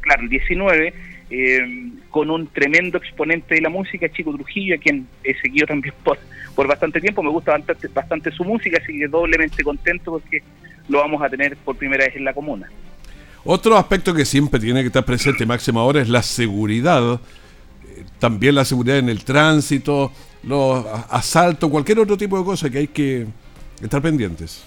claro, 0.00 0.22
el 0.22 0.28
19, 0.28 0.94
eh, 1.30 1.90
con 2.10 2.30
un 2.30 2.46
tremendo 2.48 2.98
exponente 2.98 3.54
de 3.54 3.60
la 3.60 3.68
música, 3.68 4.08
Chico 4.08 4.34
Trujillo, 4.34 4.76
a 4.76 4.78
quien 4.78 5.06
he 5.22 5.34
seguido 5.34 5.66
también 5.66 5.94
por, 6.02 6.18
por 6.54 6.66
bastante 6.66 7.00
tiempo, 7.00 7.22
me 7.22 7.30
gusta 7.30 7.52
bastante, 7.52 7.88
bastante 7.88 8.30
su 8.30 8.44
música, 8.44 8.78
así 8.82 8.98
que 8.98 9.06
doblemente 9.06 9.62
contento 9.62 10.12
porque 10.12 10.42
lo 10.88 10.98
vamos 10.98 11.22
a 11.22 11.28
tener 11.28 11.56
por 11.56 11.76
primera 11.76 12.04
vez 12.04 12.16
en 12.16 12.24
la 12.24 12.32
comuna. 12.32 12.68
Otro 13.44 13.76
aspecto 13.76 14.14
que 14.14 14.24
siempre 14.24 14.58
tiene 14.58 14.80
que 14.80 14.86
estar 14.86 15.04
presente 15.04 15.44
máxima 15.44 15.80
ahora 15.80 16.00
es 16.00 16.08
la 16.08 16.22
seguridad, 16.22 17.14
eh, 17.14 18.04
también 18.18 18.54
la 18.54 18.64
seguridad 18.64 18.98
en 18.98 19.10
el 19.10 19.22
tránsito, 19.22 20.12
los 20.42 20.84
asaltos, 21.10 21.70
cualquier 21.70 21.98
otro 21.98 22.16
tipo 22.16 22.38
de 22.38 22.44
cosa 22.44 22.70
que 22.70 22.78
hay 22.78 22.86
que 22.88 23.26
estar 23.82 24.00
pendientes. 24.00 24.64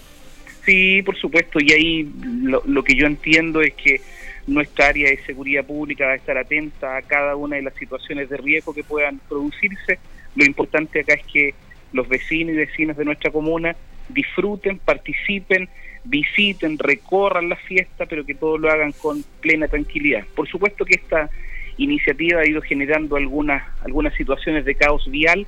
Sí, 0.64 1.02
por 1.02 1.16
supuesto, 1.16 1.58
y 1.60 1.72
ahí 1.72 2.12
lo, 2.42 2.84
que 2.84 2.94
yo 2.94 3.06
entiendo 3.06 3.62
es 3.62 3.74
que 3.74 4.00
nuestra 4.46 4.88
área 4.88 5.10
de 5.10 5.18
seguridad 5.24 5.64
pública 5.64 6.06
va 6.06 6.12
a 6.12 6.16
estar 6.16 6.36
atenta 6.36 6.98
a 6.98 7.02
cada 7.02 7.36
una 7.36 7.56
de 7.56 7.62
las 7.62 7.74
situaciones 7.74 8.28
de 8.28 8.36
riesgo 8.36 8.74
que 8.74 8.84
puedan 8.84 9.18
producirse. 9.28 9.98
Lo 10.36 10.44
importante 10.44 11.00
acá 11.00 11.14
es 11.14 11.24
que 11.24 11.54
los 11.92 12.08
vecinos 12.08 12.54
y 12.54 12.58
vecinas 12.58 12.96
de 12.96 13.04
nuestra 13.04 13.30
comuna 13.30 13.76
disfruten, 14.08 14.78
participen 14.78 15.68
visiten, 16.08 16.78
recorran 16.78 17.48
la 17.48 17.56
fiesta, 17.56 18.06
pero 18.06 18.24
que 18.24 18.34
todos 18.34 18.60
lo 18.60 18.70
hagan 18.70 18.92
con 18.92 19.22
plena 19.40 19.68
tranquilidad. 19.68 20.24
Por 20.34 20.48
supuesto 20.48 20.84
que 20.84 20.94
esta 20.94 21.30
iniciativa 21.76 22.40
ha 22.40 22.48
ido 22.48 22.60
generando 22.62 23.16
algunas, 23.16 23.62
algunas 23.84 24.14
situaciones 24.14 24.64
de 24.64 24.74
caos 24.74 25.08
vial, 25.10 25.46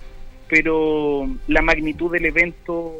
pero 0.48 1.28
la 1.46 1.62
magnitud 1.62 2.12
del 2.12 2.26
evento 2.26 2.94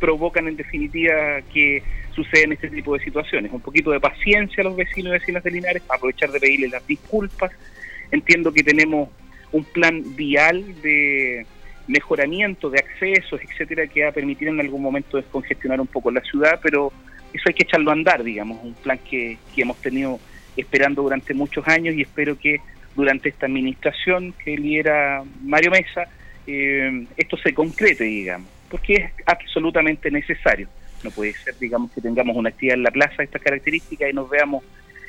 provocan 0.00 0.48
en 0.48 0.56
definitiva 0.56 1.40
que 1.52 1.82
suceden 2.14 2.52
este 2.52 2.68
tipo 2.68 2.96
de 2.96 3.04
situaciones. 3.04 3.52
Un 3.52 3.60
poquito 3.60 3.90
de 3.90 4.00
paciencia 4.00 4.62
a 4.62 4.64
los 4.64 4.76
vecinos 4.76 5.10
y 5.10 5.18
vecinas 5.18 5.44
de 5.44 5.50
Linares, 5.50 5.82
aprovechar 5.88 6.30
de 6.30 6.40
pedirles 6.40 6.70
las 6.70 6.86
disculpas. 6.86 7.50
Entiendo 8.10 8.52
que 8.52 8.62
tenemos 8.62 9.10
un 9.52 9.64
plan 9.64 10.02
vial 10.16 10.64
de 10.82 11.46
mejoramiento 11.86 12.70
de 12.70 12.78
accesos, 12.78 13.40
etcétera, 13.42 13.86
que 13.86 14.02
va 14.02 14.10
a 14.10 14.12
permitir 14.12 14.48
en 14.48 14.60
algún 14.60 14.82
momento 14.82 15.16
descongestionar 15.16 15.80
un 15.80 15.86
poco 15.86 16.10
la 16.10 16.20
ciudad, 16.20 16.58
pero 16.62 16.92
eso 17.32 17.44
hay 17.46 17.54
que 17.54 17.64
echarlo 17.64 17.90
a 17.90 17.94
andar, 17.94 18.22
digamos, 18.22 18.62
un 18.62 18.74
plan 18.74 18.98
que, 18.98 19.38
que 19.54 19.62
hemos 19.62 19.76
tenido 19.80 20.18
esperando 20.56 21.02
durante 21.02 21.34
muchos 21.34 21.66
años 21.68 21.94
y 21.94 22.02
espero 22.02 22.38
que 22.38 22.60
durante 22.94 23.28
esta 23.28 23.46
administración 23.46 24.34
que 24.42 24.56
lidera 24.56 25.22
Mario 25.42 25.70
Mesa, 25.70 26.08
eh, 26.46 27.06
esto 27.16 27.36
se 27.36 27.52
concrete, 27.52 28.04
digamos, 28.04 28.48
porque 28.70 28.94
es 28.94 29.10
absolutamente 29.26 30.10
necesario. 30.10 30.68
No 31.04 31.10
puede 31.10 31.34
ser, 31.34 31.56
digamos, 31.58 31.92
que 31.92 32.00
tengamos 32.00 32.36
una 32.36 32.48
actividad 32.48 32.76
en 32.78 32.82
la 32.82 32.90
plaza 32.90 33.16
de 33.18 33.24
estas 33.24 33.42
características 33.42 34.10
y 34.10 34.14
nos 34.14 34.30
veamos 34.30 34.64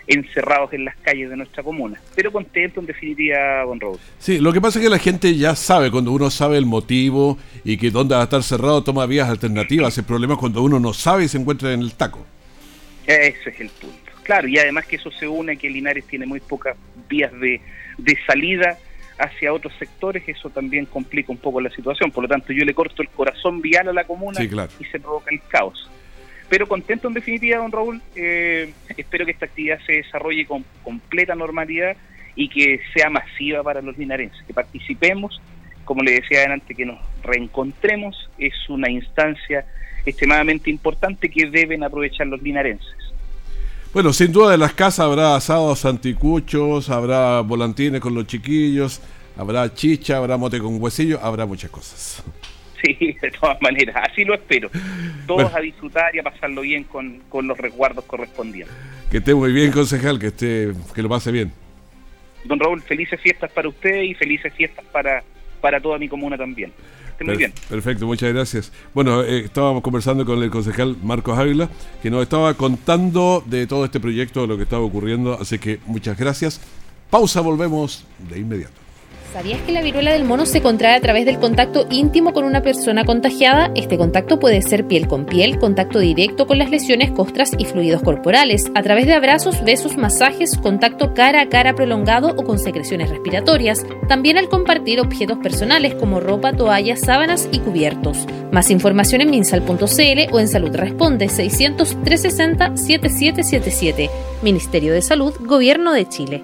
encerrados 0.08 0.74
en 0.74 0.86
las 0.86 0.96
calles 0.98 1.30
de 1.30 1.38
nuestra 1.38 1.64
comuna. 1.64 2.00
Pero 2.16 2.32
contento 2.32 2.80
en 2.80 2.86
definitiva, 2.86 3.64
Don 3.66 3.80
Raúl. 3.80 4.00
Sí, 4.20 4.40
lo 4.40 4.54
que 4.54 4.62
pasa 4.62 4.80
es 4.80 4.86
que 4.86 4.90
la 4.90 5.00
gente 5.00 5.36
ya 5.36 5.56
sabe, 5.56 5.92
cuando 5.92 6.12
uno 6.12 6.30
sabe 6.30 6.58
el 6.58 6.66
motivo 6.66 7.38
y 7.64 7.78
que 7.78 7.92
dónde 7.92 8.16
va 8.16 8.22
a 8.22 8.24
estar 8.26 8.44
cerrado, 8.44 8.84
toma 8.84 9.06
vías 9.06 9.30
alternativas. 9.30 9.98
El 9.98 10.06
problema 10.06 10.34
es 10.34 10.40
cuando 10.40 10.62
uno 10.64 10.80
no 10.80 10.94
sabe 10.94 11.26
y 11.26 11.28
se 11.28 11.38
encuentra 11.38 11.74
en 11.74 11.82
el 11.82 11.94
taco. 11.94 12.26
Ese 13.06 13.50
es 13.50 13.60
el 13.60 13.70
punto. 13.70 14.12
Claro, 14.24 14.48
y 14.48 14.58
además 14.58 14.86
que 14.86 14.98
eso 14.98 15.10
se 15.12 15.28
une 15.28 15.54
a 15.54 15.56
que 15.56 15.70
Linares 15.70 16.06
tiene 16.06 16.26
muy 16.26 16.42
pocas 16.42 16.76
vías 17.08 17.32
de, 17.40 17.62
de 17.98 18.18
salida 18.26 18.78
hacia 19.18 19.54
otros 19.54 19.74
sectores, 19.80 20.24
eso 20.28 20.50
también 20.50 20.86
complica 20.86 21.32
un 21.32 21.38
poco 21.38 21.62
la 21.62 21.70
situación. 21.70 22.12
Por 22.12 22.24
lo 22.24 22.30
tanto, 22.30 22.54
yo 22.54 22.64
le 22.66 22.74
corto 22.74 23.02
el 23.02 23.10
corazón 23.10 23.62
vial 23.62 23.88
a 23.88 23.94
la 23.94 24.04
comuna 24.04 24.40
y 24.42 24.86
se 24.86 25.00
provoca 25.00 25.32
el 25.32 25.42
caos. 25.48 25.90
Pero 26.50 26.68
contento 26.68 27.08
en 27.08 27.14
definitiva, 27.14 27.58
don 27.58 27.72
Raúl. 27.72 28.02
Eh, 28.16 28.74
espero 28.96 29.26
que 29.26 29.32
esta 29.32 29.46
actividad 29.46 29.80
se 29.86 29.94
desarrolle 29.94 30.46
con 30.46 30.64
completa 30.84 31.36
normalidad 31.36 31.98
y 32.36 32.50
que 32.50 32.80
sea 32.94 33.10
masiva 33.10 33.64
para 33.64 33.82
los 33.82 33.98
linarenses, 33.98 34.42
que 34.46 34.54
participemos, 34.54 35.42
como 35.84 36.04
le 36.04 36.12
decía 36.12 36.40
adelante, 36.40 36.76
que 36.76 36.86
nos 36.86 37.00
reencontremos, 37.24 38.30
es 38.38 38.54
una 38.70 38.90
instancia 38.90 39.66
extremadamente 40.06 40.70
importante 40.70 41.30
que 41.30 41.50
deben 41.50 41.84
aprovechar 41.84 42.28
los 42.28 42.42
linarenses. 42.42 42.96
Bueno, 43.94 44.14
sin 44.14 44.32
duda 44.32 44.52
de 44.52 44.58
las 44.58 44.74
casas 44.74 45.00
habrá 45.00 45.36
asados 45.36 45.84
anticuchos, 45.86 46.90
habrá 46.90 47.42
volantines 47.42 48.00
con 48.00 48.14
los 48.14 48.28
chiquillos, 48.28 49.02
habrá 49.36 49.74
chicha, 49.74 50.18
habrá 50.18 50.38
mote 50.38 50.60
con 50.60 50.82
huesillo, 50.82 51.20
habrá 51.22 51.46
muchas 51.46 51.72
cosas. 51.72 52.24
Sí, 52.82 53.18
de 53.22 53.32
todas 53.32 53.62
maneras, 53.62 53.96
así 54.10 54.24
lo 54.24 54.36
espero. 54.36 54.70
Todos 55.26 55.54
a 55.54 55.60
disfrutar 55.60 56.16
y 56.16 56.20
a 56.20 56.24
pasarlo 56.24 56.62
bien 56.62 56.84
con, 56.84 57.22
los 57.48 57.58
resguardos 57.58 58.06
correspondientes. 58.06 58.76
Que 59.10 59.18
esté 59.18 59.34
muy 59.34 59.52
bien, 59.52 59.72
concejal, 59.72 60.20
que 60.20 60.28
esté, 60.28 60.74
que 60.94 61.02
lo 61.02 61.10
pase 61.10 61.32
bien. 61.32 61.52
Don 62.46 62.60
Raúl, 62.60 62.82
felices 62.82 63.20
fiestas 63.20 63.52
para 63.52 63.68
usted 63.68 64.02
y 64.02 64.14
felices 64.14 64.54
fiestas 64.54 64.86
para, 64.92 65.24
para 65.60 65.82
toda 65.82 65.98
mi 65.98 66.08
comuna 66.08 66.38
también. 66.38 66.72
Esté 67.10 67.24
muy 67.24 67.36
bien. 67.36 67.52
Perfecto, 67.68 68.06
muchas 68.06 68.32
gracias. 68.32 68.72
Bueno, 68.94 69.24
eh, 69.24 69.40
estábamos 69.40 69.82
conversando 69.82 70.24
con 70.24 70.42
el 70.44 70.52
concejal 70.52 70.96
Marcos 71.02 71.38
Ávila, 71.38 71.70
que 72.02 72.12
nos 72.12 72.22
estaba 72.22 72.54
contando 72.54 73.44
de 73.46 73.66
todo 73.66 73.86
este 73.86 74.00
proyecto, 74.00 74.42
de 74.42 74.48
lo 74.48 74.58
que 74.58 74.64
estaba 74.64 74.84
ocurriendo, 74.84 75.38
así 75.40 75.58
que 75.58 75.80
muchas 75.88 76.18
gracias. 76.18 76.62
Pausa, 77.10 77.42
volvemos 77.42 78.06
de 78.30 78.40
inmediato. 78.40 78.87
¿Sabías 79.38 79.62
que 79.62 79.72
la 79.72 79.84
viruela 79.84 80.14
del 80.14 80.24
mono 80.24 80.48
se 80.48 80.64
contrae 80.64 80.96
a 80.96 81.00
través 81.00 81.24
del 81.28 81.38
contacto 81.38 81.86
íntimo 81.92 82.34
con 82.34 82.44
una 82.44 82.64
persona 82.64 83.06
contagiada? 83.06 83.70
Este 83.76 83.96
contacto 83.96 84.40
puede 84.40 84.64
ser 84.64 84.88
piel 84.88 85.08
con 85.08 85.28
piel, 85.28 85.60
contacto 85.60 86.00
directo 86.00 86.48
con 86.48 86.58
las 86.58 86.72
lesiones, 86.72 87.12
costras 87.12 87.52
y 87.56 87.66
fluidos 87.66 88.02
corporales, 88.02 88.72
a 88.74 88.82
través 88.82 89.06
de 89.06 89.14
abrazos, 89.14 89.64
besos, 89.64 89.96
masajes, 89.96 90.58
contacto 90.58 91.14
cara 91.14 91.42
a 91.42 91.50
cara 91.50 91.76
prolongado 91.76 92.30
o 92.30 92.46
con 92.46 92.58
secreciones 92.58 93.12
respiratorias, 93.12 93.86
también 94.08 94.40
al 94.40 94.50
compartir 94.50 95.00
objetos 95.00 95.38
personales 95.38 95.94
como 95.94 96.20
ropa, 96.20 96.54
toallas, 96.54 97.02
sábanas 97.02 97.48
y 97.52 97.60
cubiertos. 97.60 98.26
Más 98.52 98.72
información 98.72 99.22
en 99.22 99.30
minsal.cl 99.30 100.34
o 100.34 100.40
en 100.40 100.48
Salud 100.48 100.76
Responde 100.76 101.30
600 101.30 101.90
360 102.04 102.76
7777. 102.76 104.10
Ministerio 104.42 104.94
de 104.94 105.04
Salud, 105.04 105.36
Gobierno 105.42 105.94
de 105.94 106.10
Chile. 106.10 106.44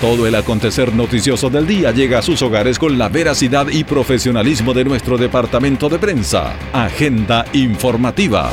Todo 0.00 0.28
el 0.28 0.36
acontecer 0.36 0.94
noticioso 0.94 1.50
del 1.50 1.66
día 1.66 1.90
llega 1.90 2.20
a 2.20 2.22
sus 2.22 2.40
hogares 2.42 2.78
con 2.78 2.98
la 2.98 3.08
veracidad 3.08 3.66
y 3.66 3.82
profesionalismo 3.82 4.72
de 4.72 4.84
nuestro 4.84 5.18
departamento 5.18 5.88
de 5.88 5.98
prensa. 5.98 6.56
Agenda 6.72 7.44
informativa. 7.52 8.48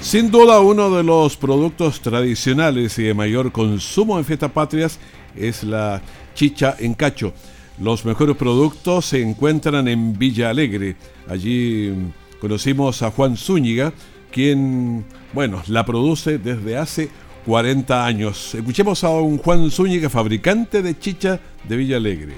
Sin 0.00 0.32
duda 0.32 0.58
uno 0.58 0.90
de 0.90 1.04
los 1.04 1.36
productos 1.36 2.00
tradicionales 2.00 2.98
y 2.98 3.04
de 3.04 3.14
mayor 3.14 3.52
consumo 3.52 4.18
en 4.18 4.24
fiestas 4.24 4.50
patrias 4.50 4.98
es 5.36 5.62
la 5.62 6.02
chicha 6.34 6.74
en 6.80 6.94
cacho. 6.94 7.32
Los 7.80 8.04
mejores 8.04 8.36
productos 8.36 9.04
se 9.04 9.22
encuentran 9.22 9.86
en 9.86 10.18
Villa 10.18 10.50
Alegre. 10.50 10.96
Allí 11.28 11.92
conocimos 12.40 13.00
a 13.00 13.12
Juan 13.12 13.36
Zúñiga, 13.36 13.92
quien, 14.32 15.04
bueno, 15.32 15.62
la 15.68 15.86
produce 15.86 16.38
desde 16.38 16.76
hace 16.76 17.10
40 17.48 18.04
años. 18.04 18.54
Escuchemos 18.54 19.02
a 19.04 19.08
un 19.08 19.38
Juan 19.38 19.70
Zúñiga, 19.70 20.10
fabricante 20.10 20.82
de 20.82 20.98
chicha 20.98 21.40
de 21.66 21.76
Villa 21.78 21.96
Alegre. 21.96 22.34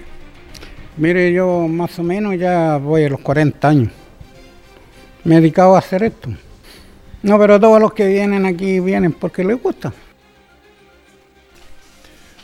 Mire, 0.97 1.33
yo 1.33 1.67
más 1.67 1.99
o 1.99 2.05
menos 2.05 2.39
ya 2.39 2.77
voy 2.77 3.03
a 3.03 3.09
los 3.09 3.19
40 3.19 3.69
años. 3.69 3.93
Me 5.25 5.35
he 5.35 5.41
dedicado 5.41 5.75
a 5.75 5.81
hacer 5.81 6.05
esto. 6.05 6.31
No, 7.25 7.39
pero 7.41 7.59
todos 7.59 7.81
los 7.81 7.93
que 7.93 8.07
vienen 8.07 8.47
aquí 8.47 8.79
vienen 8.79 9.13
porque 9.13 9.43
les 9.43 9.61
gusta. 9.61 9.93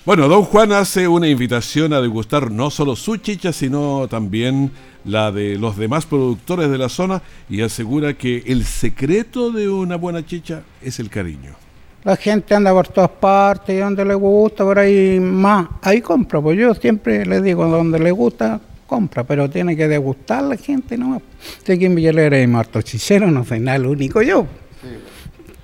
Bueno, 0.04 0.26
don 0.26 0.42
Juan 0.42 0.72
hace 0.72 1.06
una 1.06 1.28
invitación 1.28 1.92
a 1.92 2.00
degustar 2.00 2.50
no 2.50 2.70
solo 2.70 2.96
su 2.96 3.16
chicha, 3.18 3.52
sino 3.52 4.08
también 4.08 4.72
la 5.04 5.30
de 5.30 5.56
los 5.56 5.76
demás 5.76 6.04
productores 6.04 6.68
de 6.68 6.78
la 6.78 6.88
zona 6.88 7.22
y 7.48 7.60
asegura 7.60 8.14
que 8.14 8.42
el 8.46 8.64
secreto 8.64 9.52
de 9.52 9.68
una 9.68 9.94
buena 9.94 10.26
chicha 10.26 10.64
es 10.82 10.98
el 10.98 11.10
cariño 11.10 11.65
la 12.06 12.14
gente 12.14 12.54
anda 12.54 12.70
por 12.70 12.86
todas 12.86 13.10
partes 13.10 13.74
y 13.74 13.78
donde 13.78 14.04
le 14.04 14.14
gusta, 14.14 14.62
por 14.62 14.78
ahí 14.78 15.18
más, 15.18 15.66
ahí 15.82 16.00
compra. 16.00 16.40
Pues 16.40 16.56
yo 16.56 16.72
siempre 16.72 17.26
le 17.26 17.42
digo, 17.42 17.66
donde 17.66 17.98
le 17.98 18.12
gusta, 18.12 18.60
compra, 18.86 19.24
pero 19.24 19.50
tiene 19.50 19.76
que 19.76 19.88
degustar 19.88 20.44
la 20.44 20.56
gente 20.56 20.96
no 20.96 21.20
De 21.66 21.72
aquí 21.72 21.84
en 21.84 21.96
Villalera 21.96 22.40
y 22.40 22.46
Marto 22.46 22.80
Chicero 22.80 23.28
no 23.28 23.44
soy 23.44 23.58
nada 23.58 23.78
el 23.78 23.86
único 23.86 24.22
yo. 24.22 24.46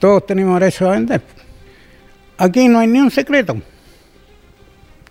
Todos 0.01 0.27
tenemos 0.27 0.59
derecho 0.59 0.89
a 0.89 0.95
vender. 0.95 1.23
Aquí 2.39 2.67
no 2.67 2.81
hay 2.81 2.89
ni 2.89 2.99
un 2.99 3.13
secreto. 3.13 3.57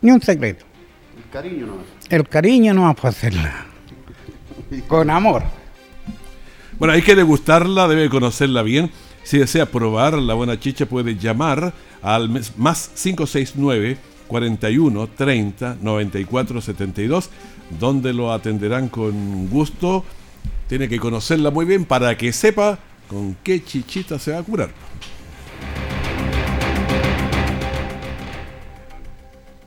Ni 0.02 0.12
un 0.12 0.22
secreto. 0.22 0.66
El 1.16 1.32
cariño 1.32 1.66
no 1.66 1.78
El 2.10 2.28
cariño 2.28 2.74
no 2.74 2.82
va 2.82 2.90
a 2.90 3.08
hacerla. 3.08 3.68
Con 4.90 5.10
amor. 5.10 5.44
Bueno, 6.78 6.94
hay 6.94 7.02
que 7.02 7.16
degustarla, 7.16 7.88
debe 7.88 8.10
conocerla 8.10 8.64
bien 8.64 8.92
si 9.24 9.38
desea 9.38 9.66
probar 9.66 10.14
la 10.14 10.34
buena 10.34 10.60
chicha 10.60 10.86
puede 10.86 11.16
llamar 11.16 11.74
al 12.02 12.30
más 12.58 12.92
569 12.96 13.98
41 14.28 15.08
30 15.08 15.78
94 15.82 16.62
72 16.62 17.30
donde 17.80 18.14
lo 18.14 18.32
atenderán 18.32 18.90
con 18.90 19.48
gusto. 19.48 20.04
Tiene 20.68 20.88
que 20.88 21.00
conocerla 21.00 21.52
muy 21.52 21.66
bien 21.66 21.86
para 21.86 22.18
que 22.18 22.32
sepa 22.32 22.80
con 23.08 23.36
qué 23.44 23.64
chichita 23.64 24.18
se 24.18 24.32
va 24.32 24.40
a 24.40 24.44
curar. 24.44 24.70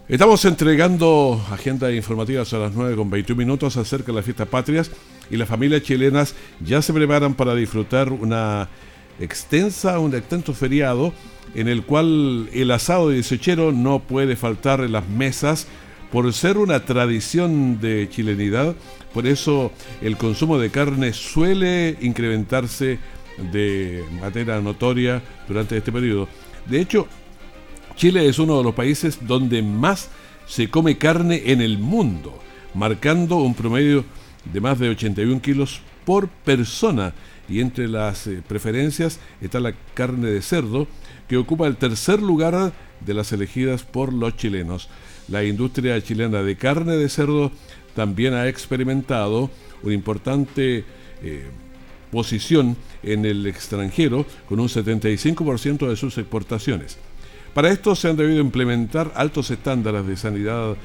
Estamos 0.06 0.44
entregando 0.44 1.42
agendas 1.50 1.92
informativas 1.94 2.52
a 2.52 2.58
las 2.58 2.74
9 2.74 2.94
con 2.94 3.08
21 3.08 3.38
minutos 3.38 3.76
acerca 3.78 4.08
de 4.08 4.16
las 4.16 4.24
fiestas 4.24 4.48
patrias 4.48 4.90
y 5.30 5.36
las 5.36 5.48
familias 5.48 5.82
chilenas 5.82 6.34
ya 6.60 6.82
se 6.82 6.92
preparan 6.92 7.34
para 7.34 7.54
disfrutar 7.54 8.12
una 8.12 8.68
extensa, 9.20 9.98
un 9.98 10.14
extenso 10.14 10.54
feriado 10.54 11.12
en 11.54 11.68
el 11.68 11.84
cual 11.84 12.48
el 12.52 12.70
asado 12.70 13.08
de 13.08 13.16
18 13.16 13.72
no 13.72 14.00
puede 14.00 14.36
faltar 14.36 14.80
en 14.80 14.92
las 14.92 15.08
mesas 15.08 15.66
por 16.10 16.32
ser 16.32 16.58
una 16.58 16.84
tradición 16.84 17.80
de 17.80 18.08
chilenidad. 18.08 18.74
Por 19.12 19.26
eso 19.26 19.72
el 20.00 20.16
consumo 20.16 20.58
de 20.58 20.70
carne 20.70 21.12
suele 21.12 21.96
incrementarse 22.00 22.98
de 23.52 24.04
manera 24.20 24.60
notoria 24.60 25.22
durante 25.48 25.76
este 25.76 25.92
periodo. 25.92 26.28
De 26.66 26.80
hecho, 26.80 27.06
Chile 27.96 28.28
es 28.28 28.38
uno 28.38 28.58
de 28.58 28.64
los 28.64 28.74
países 28.74 29.18
donde 29.26 29.62
más 29.62 30.08
se 30.46 30.68
come 30.68 30.98
carne 30.98 31.42
en 31.46 31.60
el 31.60 31.78
mundo, 31.78 32.38
marcando 32.74 33.36
un 33.36 33.54
promedio 33.54 34.04
de 34.52 34.60
más 34.60 34.78
de 34.78 34.90
81 34.90 35.40
kilos 35.40 35.80
por 36.04 36.28
persona 36.28 37.14
y 37.48 37.60
entre 37.60 37.88
las 37.88 38.26
eh, 38.26 38.42
preferencias 38.46 39.20
está 39.40 39.60
la 39.60 39.74
carne 39.94 40.30
de 40.30 40.42
cerdo, 40.42 40.86
que 41.28 41.36
ocupa 41.36 41.66
el 41.66 41.76
tercer 41.76 42.20
lugar 42.20 42.72
de 43.04 43.14
las 43.14 43.32
elegidas 43.32 43.82
por 43.82 44.12
los 44.12 44.36
chilenos. 44.36 44.88
La 45.28 45.44
industria 45.44 46.00
chilena 46.02 46.42
de 46.42 46.56
carne 46.56 46.96
de 46.96 47.08
cerdo 47.08 47.50
también 47.94 48.34
ha 48.34 48.48
experimentado 48.48 49.50
una 49.82 49.94
importante 49.94 50.84
eh, 51.22 51.44
posición 52.10 52.76
en 53.02 53.24
el 53.24 53.46
extranjero 53.46 54.26
con 54.48 54.60
un 54.60 54.68
75% 54.68 55.88
de 55.88 55.96
sus 55.96 56.16
exportaciones. 56.18 56.98
Para 57.54 57.70
esto 57.70 57.94
se 57.94 58.08
han 58.08 58.16
debido 58.16 58.40
implementar 58.40 59.12
altos 59.14 59.50
estándares 59.50 60.06
de 60.06 60.16
sanidad, 60.16 60.76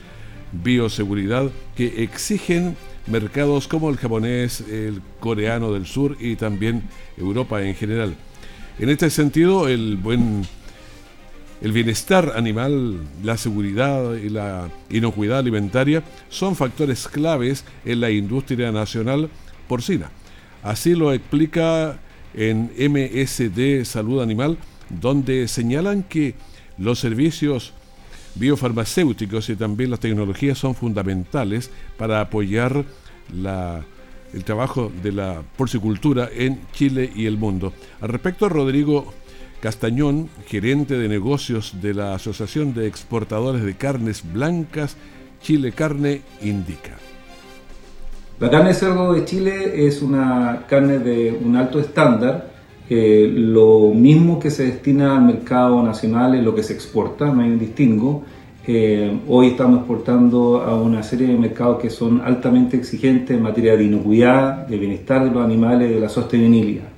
bioseguridad 0.52 1.50
que 1.76 2.04
exigen 2.04 2.76
mercados 3.08 3.68
como 3.68 3.90
el 3.90 3.98
japonés, 3.98 4.62
el 4.62 5.02
coreano 5.20 5.74
del 5.74 5.86
sur 5.86 6.18
y 6.20 6.36
también 6.36 6.84
Europa 7.18 7.62
en 7.62 7.76
general. 7.76 8.16
En 8.78 8.90
este 8.90 9.10
sentido, 9.10 9.68
el 9.68 9.98
buen 9.98 10.44
el 11.62 11.74
bienestar 11.74 12.34
animal, 12.38 13.02
la 13.22 13.36
seguridad 13.36 14.16
y 14.16 14.30
la 14.30 14.70
inocuidad 14.90 15.40
alimentaria 15.40 16.04
son 16.30 16.56
factores 16.56 17.08
claves 17.10 17.66
en 17.84 18.00
la 18.00 18.10
industria 18.12 18.72
nacional 18.72 19.30
porcina. 19.68 20.10
Así 20.64 20.96
lo 20.96 21.12
explica 21.12 22.00
en 22.34 22.72
MSD 22.78 23.84
Salud 23.84 24.22
Animal, 24.22 24.58
donde 24.90 25.50
señalan 25.50 26.04
que 26.04 26.36
los 26.78 27.00
servicios 27.00 27.74
biofarmacéuticos 28.36 29.50
y 29.50 29.56
también 29.56 29.92
las 29.92 30.00
tecnologías 30.00 30.58
son 30.58 30.76
fundamentales 30.76 31.70
para 31.98 32.22
apoyar 32.22 32.86
el 33.32 34.44
trabajo 34.44 34.92
de 35.02 35.12
la 35.12 35.42
porcicultura 35.58 36.30
en 36.34 36.60
Chile 36.74 37.12
y 37.16 37.26
el 37.26 37.38
mundo. 37.38 37.74
Al 38.02 38.10
respecto, 38.10 38.50
Rodrigo 38.50 39.14
Castañón, 39.62 40.30
gerente 40.48 40.98
de 40.98 41.10
negocios 41.10 41.76
de 41.82 41.94
la 41.94 42.16
Asociación 42.16 42.74
de 42.74 42.88
Exportadores 42.88 43.64
de 43.64 43.76
Carnes 43.76 44.24
Blancas, 44.32 44.96
Chile 45.42 45.72
Carne, 45.74 46.22
indica. 46.42 46.98
La 48.40 48.50
carne 48.50 48.70
de 48.70 48.76
cerdo 48.76 49.12
de 49.12 49.26
Chile 49.26 49.86
es 49.86 50.02
una 50.02 50.66
carne 50.68 51.00
de 51.00 51.38
un 51.44 51.58
alto 51.58 51.80
estándar. 51.80 52.59
Lo 52.90 53.92
mismo 53.94 54.40
que 54.40 54.50
se 54.50 54.64
destina 54.66 55.16
al 55.16 55.24
mercado 55.24 55.84
nacional 55.84 56.36
es 56.36 56.44
lo 56.44 56.56
que 56.56 56.64
se 56.64 56.74
exporta, 56.74 57.26
no 57.26 57.42
hay 57.42 57.50
un 57.50 57.60
distingo 57.60 58.24
eh, 58.72 59.22
hoy 59.28 59.48
estamos 59.48 59.80
exportando 59.80 60.62
a 60.62 60.80
una 60.80 61.02
serie 61.02 61.26
de 61.26 61.34
mercados 61.34 61.80
que 61.80 61.90
son 61.90 62.22
altamente 62.22 62.78
exigentes 62.78 63.36
en 63.36 63.42
materia 63.42 63.76
de 63.76 63.86
inocuidad, 63.86 64.68
de 64.68 64.78
bienestar 64.78 65.24
de 65.24 65.32
los 65.32 65.44
animales, 65.44 65.90
de 65.90 66.00
la 66.00 66.08
sostenibilidad. 66.08 66.90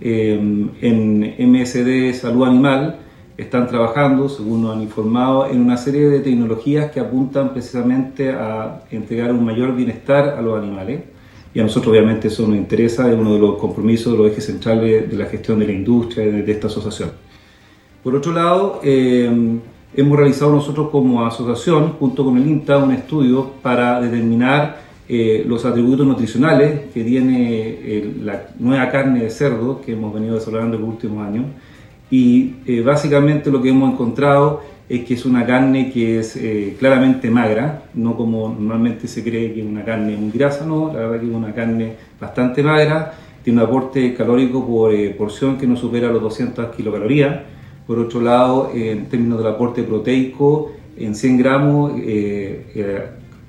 Eh, 0.00 0.38
en 0.80 1.34
MSD 1.50 2.14
Salud 2.14 2.46
Animal 2.46 3.00
están 3.36 3.66
trabajando, 3.66 4.28
según 4.28 4.62
nos 4.62 4.76
han 4.76 4.82
informado, 4.82 5.46
en 5.46 5.60
una 5.60 5.76
serie 5.76 6.08
de 6.08 6.20
tecnologías 6.20 6.92
que 6.92 7.00
apuntan 7.00 7.52
precisamente 7.52 8.30
a 8.30 8.84
entregar 8.92 9.32
un 9.32 9.44
mayor 9.44 9.74
bienestar 9.74 10.36
a 10.38 10.40
los 10.40 10.56
animales. 10.56 11.00
Y 11.54 11.60
a 11.60 11.62
nosotros 11.62 11.92
obviamente 11.92 12.28
eso 12.28 12.46
nos 12.46 12.56
interesa, 12.56 13.10
es 13.10 13.18
uno 13.18 13.34
de 13.34 13.40
los 13.40 13.58
compromisos, 13.58 14.12
de 14.12 14.18
los 14.18 14.32
ejes 14.32 14.46
centrales 14.46 15.10
de 15.10 15.16
la 15.16 15.26
gestión 15.26 15.58
de 15.58 15.66
la 15.66 15.72
industria, 15.72 16.26
de, 16.26 16.50
esta 16.50 16.68
asociación. 16.68 17.10
Por 18.02 18.14
otro 18.14 18.32
lado, 18.32 18.80
eh, 18.82 19.30
hemos 19.94 20.18
realizado 20.18 20.50
nosotros 20.52 20.88
como 20.90 21.26
asociación, 21.26 21.92
junto 21.98 22.24
con 22.24 22.38
el 22.38 22.46
INTA, 22.46 22.78
un 22.78 22.92
estudio 22.92 23.50
para 23.60 24.00
determinar 24.00 24.80
eh, 25.08 25.44
los 25.46 25.64
atributos 25.66 26.06
nutricionales 26.06 26.90
que 26.94 27.04
tiene 27.04 27.50
eh, 27.50 28.14
la 28.22 28.46
nueva 28.58 28.88
carne 28.90 29.24
de 29.24 29.30
cerdo 29.30 29.82
que 29.82 29.92
hemos 29.92 30.14
venido 30.14 30.36
desarrollando 30.36 30.76
en 30.76 30.82
los 30.82 30.90
últimos 30.90 31.26
años 31.26 31.44
y 32.10 32.80
básicamente 32.82 33.50
lo 33.50 33.62
que 33.62 33.70
hemos 33.70 33.90
encontrado 33.90 34.60
es 34.92 35.06
que 35.06 35.14
es 35.14 35.24
una 35.24 35.46
carne 35.46 35.90
que 35.90 36.18
es 36.18 36.36
eh, 36.36 36.76
claramente 36.78 37.30
magra, 37.30 37.84
no 37.94 38.14
como 38.14 38.50
normalmente 38.50 39.08
se 39.08 39.24
cree 39.24 39.54
que 39.54 39.60
es 39.60 39.66
una 39.66 39.82
carne 39.86 40.18
muy 40.18 40.30
grasa, 40.30 40.66
no, 40.66 40.88
la 40.88 41.00
verdad 41.06 41.20
que 41.20 41.30
es 41.30 41.34
una 41.34 41.54
carne 41.54 41.94
bastante 42.20 42.62
magra, 42.62 43.14
tiene 43.42 43.62
un 43.62 43.66
aporte 43.66 44.12
calórico 44.12 44.66
por 44.66 44.92
eh, 44.92 45.08
porción 45.16 45.56
que 45.56 45.66
no 45.66 45.76
supera 45.76 46.08
los 46.08 46.20
200 46.20 46.76
kilocalorías, 46.76 47.40
por 47.86 48.00
otro 48.00 48.20
lado, 48.20 48.70
en 48.74 49.06
términos 49.06 49.38
del 49.38 49.46
aporte 49.46 49.82
proteico, 49.82 50.72
en 50.98 51.14
100 51.14 51.38
gramos 51.38 51.92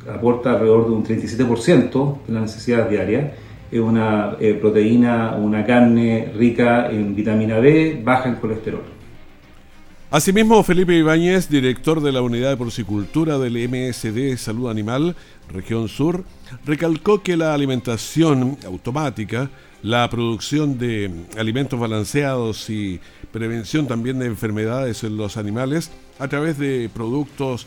aporta 0.10 0.52
alrededor 0.52 0.86
de 0.86 0.92
un 0.92 1.04
37% 1.04 2.18
de 2.26 2.34
las 2.34 2.42
necesidades 2.44 2.90
diarias, 2.90 3.32
es 3.70 3.80
una 3.82 4.38
proteína, 4.62 5.36
una 5.36 5.66
carne 5.66 6.32
rica 6.38 6.90
en 6.90 7.14
vitamina 7.14 7.60
B, 7.60 8.02
baja 8.02 8.30
en 8.30 8.36
colesterol. 8.36 8.93
Asimismo, 10.14 10.62
Felipe 10.62 10.96
Ibáñez, 10.96 11.50
director 11.50 12.00
de 12.00 12.12
la 12.12 12.22
Unidad 12.22 12.52
de 12.52 12.58
Porcicultura 12.58 13.40
del 13.40 13.56
MSD 13.68 14.38
Salud 14.38 14.70
Animal, 14.70 15.16
Región 15.52 15.90
Sur, 15.90 16.24
recalcó 16.68 17.24
que 17.24 17.36
la 17.36 17.56
alimentación 17.56 18.60
automática, 18.64 19.50
la 19.82 20.08
producción 20.12 20.78
de 20.78 21.10
alimentos 21.36 21.80
balanceados 21.80 22.70
y 22.70 23.00
prevención 23.32 23.88
también 23.88 24.20
de 24.20 24.28
enfermedades 24.28 25.04
en 25.04 25.18
los 25.18 25.36
animales 25.36 25.90
a 26.20 26.28
través 26.28 26.60
de 26.60 26.92
productos 26.94 27.66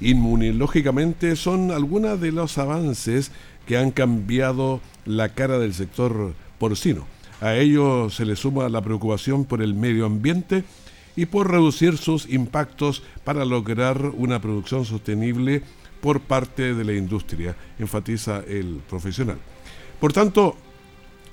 inmunológicamente 0.00 1.34
son 1.34 1.72
algunos 1.72 2.20
de 2.20 2.30
los 2.30 2.58
avances 2.58 3.32
que 3.66 3.76
han 3.76 3.90
cambiado 3.90 4.80
la 5.04 5.30
cara 5.30 5.58
del 5.58 5.74
sector 5.74 6.32
porcino. 6.60 7.08
A 7.40 7.56
ello 7.56 8.08
se 8.08 8.24
le 8.24 8.36
suma 8.36 8.68
la 8.68 8.82
preocupación 8.82 9.44
por 9.44 9.62
el 9.62 9.74
medio 9.74 10.06
ambiente 10.06 10.62
y 11.18 11.26
por 11.26 11.50
reducir 11.50 11.98
sus 11.98 12.30
impactos 12.30 13.02
para 13.24 13.44
lograr 13.44 14.12
una 14.16 14.40
producción 14.40 14.84
sostenible 14.84 15.62
por 16.00 16.20
parte 16.20 16.74
de 16.74 16.84
la 16.84 16.92
industria, 16.92 17.56
enfatiza 17.76 18.44
el 18.46 18.80
profesional. 18.88 19.36
Por 19.98 20.12
tanto, 20.12 20.54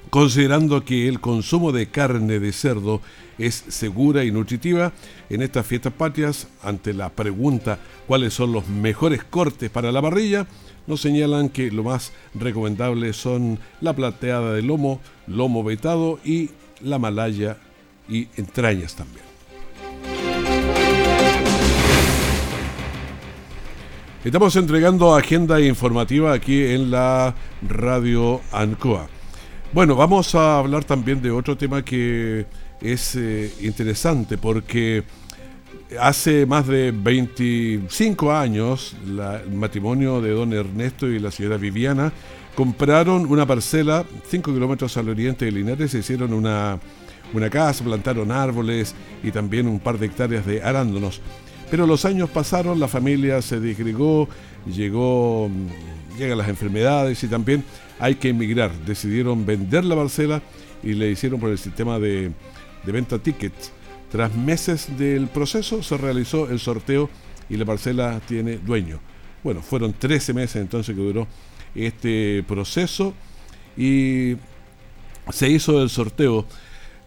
considerando 0.09 0.83
que 0.83 1.07
el 1.07 1.19
consumo 1.19 1.71
de 1.71 1.85
carne 1.85 2.39
de 2.39 2.51
cerdo 2.51 2.99
es 3.37 3.63
segura 3.67 4.23
y 4.23 4.31
nutritiva, 4.31 4.91
en 5.29 5.43
estas 5.43 5.67
fiestas 5.67 5.93
patrias, 5.93 6.47
ante 6.63 6.91
la 6.91 7.09
pregunta 7.09 7.77
cuáles 8.07 8.33
son 8.33 8.53
los 8.53 8.67
mejores 8.67 9.23
cortes 9.23 9.69
para 9.69 9.91
la 9.91 10.01
parrilla, 10.01 10.47
nos 10.87 11.01
señalan 11.01 11.49
que 11.49 11.69
lo 11.69 11.83
más 11.83 12.11
recomendable 12.33 13.13
son 13.13 13.59
la 13.81 13.93
plateada 13.93 14.51
de 14.53 14.63
lomo, 14.63 14.99
lomo 15.27 15.63
vetado 15.63 16.19
y 16.25 16.49
la 16.81 16.97
malaya 16.97 17.57
y 18.09 18.29
entrañas 18.35 18.95
también. 18.95 19.24
Estamos 24.25 24.55
entregando 24.55 25.13
agenda 25.13 25.61
informativa 25.61 26.33
aquí 26.33 26.59
en 26.63 26.89
la 26.89 27.35
radio 27.61 28.41
ANCOA. 28.51 29.07
Bueno, 29.71 29.95
vamos 29.95 30.33
a 30.33 30.57
hablar 30.57 30.83
también 30.83 31.21
de 31.21 31.29
otro 31.29 31.55
tema 31.55 31.85
que 31.85 32.47
es 32.81 33.15
eh, 33.15 33.53
interesante 33.61 34.39
porque 34.39 35.03
hace 36.01 36.47
más 36.47 36.65
de 36.65 36.91
25 36.91 38.31
años 38.31 38.95
el 39.05 39.51
matrimonio 39.51 40.19
de 40.19 40.31
don 40.31 40.53
Ernesto 40.53 41.07
y 41.07 41.19
la 41.19 41.29
señora 41.29 41.57
Viviana 41.57 42.11
compraron 42.55 43.27
una 43.27 43.45
parcela 43.45 44.03
5 44.27 44.51
kilómetros 44.51 44.97
al 44.97 45.07
oriente 45.07 45.45
de 45.45 45.51
Linares, 45.51 45.91
se 45.91 45.99
hicieron 45.99 46.33
una, 46.33 46.79
una 47.31 47.51
casa, 47.51 47.83
plantaron 47.83 48.31
árboles 48.31 48.95
y 49.21 49.29
también 49.29 49.67
un 49.67 49.79
par 49.79 49.99
de 49.99 50.07
hectáreas 50.07 50.47
de 50.47 50.63
arándanos. 50.63 51.21
Pero 51.69 51.87
los 51.87 52.05
años 52.05 52.29
pasaron, 52.29 52.79
la 52.79 52.87
familia 52.87 53.41
se 53.41 53.59
disgregó, 53.59 54.29
llegó, 54.65 55.49
llegan 56.17 56.37
las 56.37 56.47
enfermedades 56.47 57.23
y 57.23 57.27
también 57.27 57.63
hay 57.99 58.15
que 58.15 58.29
emigrar. 58.29 58.71
Decidieron 58.85 59.45
vender 59.45 59.83
la 59.83 59.95
parcela 59.95 60.41
y 60.83 60.93
le 60.93 61.09
hicieron 61.09 61.39
por 61.39 61.49
el 61.49 61.57
sistema 61.57 61.99
de, 61.99 62.31
de 62.85 62.91
venta 62.91 63.17
tickets. 63.19 63.71
Tras 64.11 64.33
meses 64.35 64.97
del 64.97 65.27
proceso 65.27 65.81
se 65.81 65.97
realizó 65.97 66.49
el 66.49 66.59
sorteo 66.59 67.09
y 67.49 67.57
la 67.57 67.65
parcela 67.65 68.21
tiene 68.27 68.57
dueño. 68.57 68.99
Bueno, 69.43 69.61
fueron 69.61 69.93
13 69.93 70.33
meses 70.33 70.55
entonces 70.57 70.95
que 70.95 71.01
duró 71.01 71.27
este 71.73 72.43
proceso 72.47 73.13
y 73.77 74.37
se 75.31 75.49
hizo 75.49 75.81
el 75.81 75.89
sorteo 75.89 76.45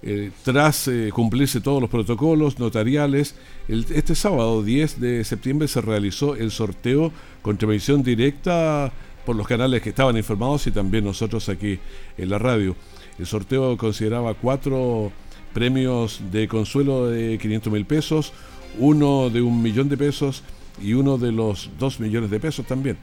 eh, 0.01 0.31
tras 0.45 0.87
eh, 0.87 1.11
cumplirse 1.13 1.61
todos 1.61 1.81
los 1.81 1.91
protocolos 1.91 2.59
notariales, 2.59 3.35
este 3.69 4.15
sábado 4.15 4.63
10 4.63 5.01
de 5.01 5.25
septiembre 5.25 5.67
se 5.67 5.81
realizó 5.81 6.37
el 6.37 6.51
sorteo 6.53 7.13
con 7.43 7.57
transmisión 7.57 8.03
directa 8.03 8.93
por 9.27 9.35
los 9.35 9.47
canales 9.47 9.83
que 9.83 9.91
estaban 9.91 10.17
informados 10.17 10.67
y 10.67 10.71
también 10.71 11.05
nosotros 11.05 11.49
aquí 11.49 11.79
en 12.17 12.31
la 12.31 12.39
radio. 12.39 12.77
El 13.19 13.27
sorteo 13.27 13.77
consideraba 13.77 14.35
cuatro 14.35 15.11
premios 15.53 16.21
de 16.31 16.47
consuelo 16.47 17.09
de 17.09 17.37
500 17.37 17.73
mil 17.73 17.85
pesos, 17.85 18.33
uno 18.79 19.31
de 19.31 19.43
un 19.43 19.61
millón 19.61 19.89
de 19.89 19.97
pesos 19.97 20.45
y 20.81 20.93
uno 20.95 21.19
de 21.19 21.33
los 21.33 21.71
dos 21.79 21.99
millones 21.99 22.31
de 22.31 22.39
pesos 22.39 22.67
también. 22.67 22.97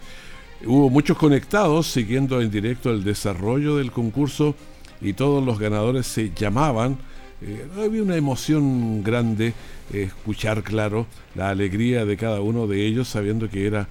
Hubo 0.66 0.90
muchos 0.90 1.18
conectados 1.18 1.88
siguiendo 1.88 2.42
en 2.42 2.50
directo 2.50 2.90
el 2.92 3.04
desarrollo 3.04 3.76
del 3.76 3.92
concurso 3.92 4.56
y 5.02 5.14
todos 5.14 5.44
los 5.44 5.60
ganadores 5.60 6.08
se 6.08 6.32
llamaban. 6.36 6.98
Eh, 7.42 7.68
había 7.78 8.02
una 8.02 8.16
emoción 8.16 9.04
grande 9.04 9.54
eh, 9.94 10.04
escuchar, 10.04 10.64
claro, 10.64 11.06
la 11.36 11.50
alegría 11.50 12.06
de 12.06 12.18
cada 12.18 12.42
uno 12.42 12.68
de 12.68 12.86
ellos 12.86 13.08
sabiendo 13.08 13.50
que 13.50 13.68
era 13.68 13.88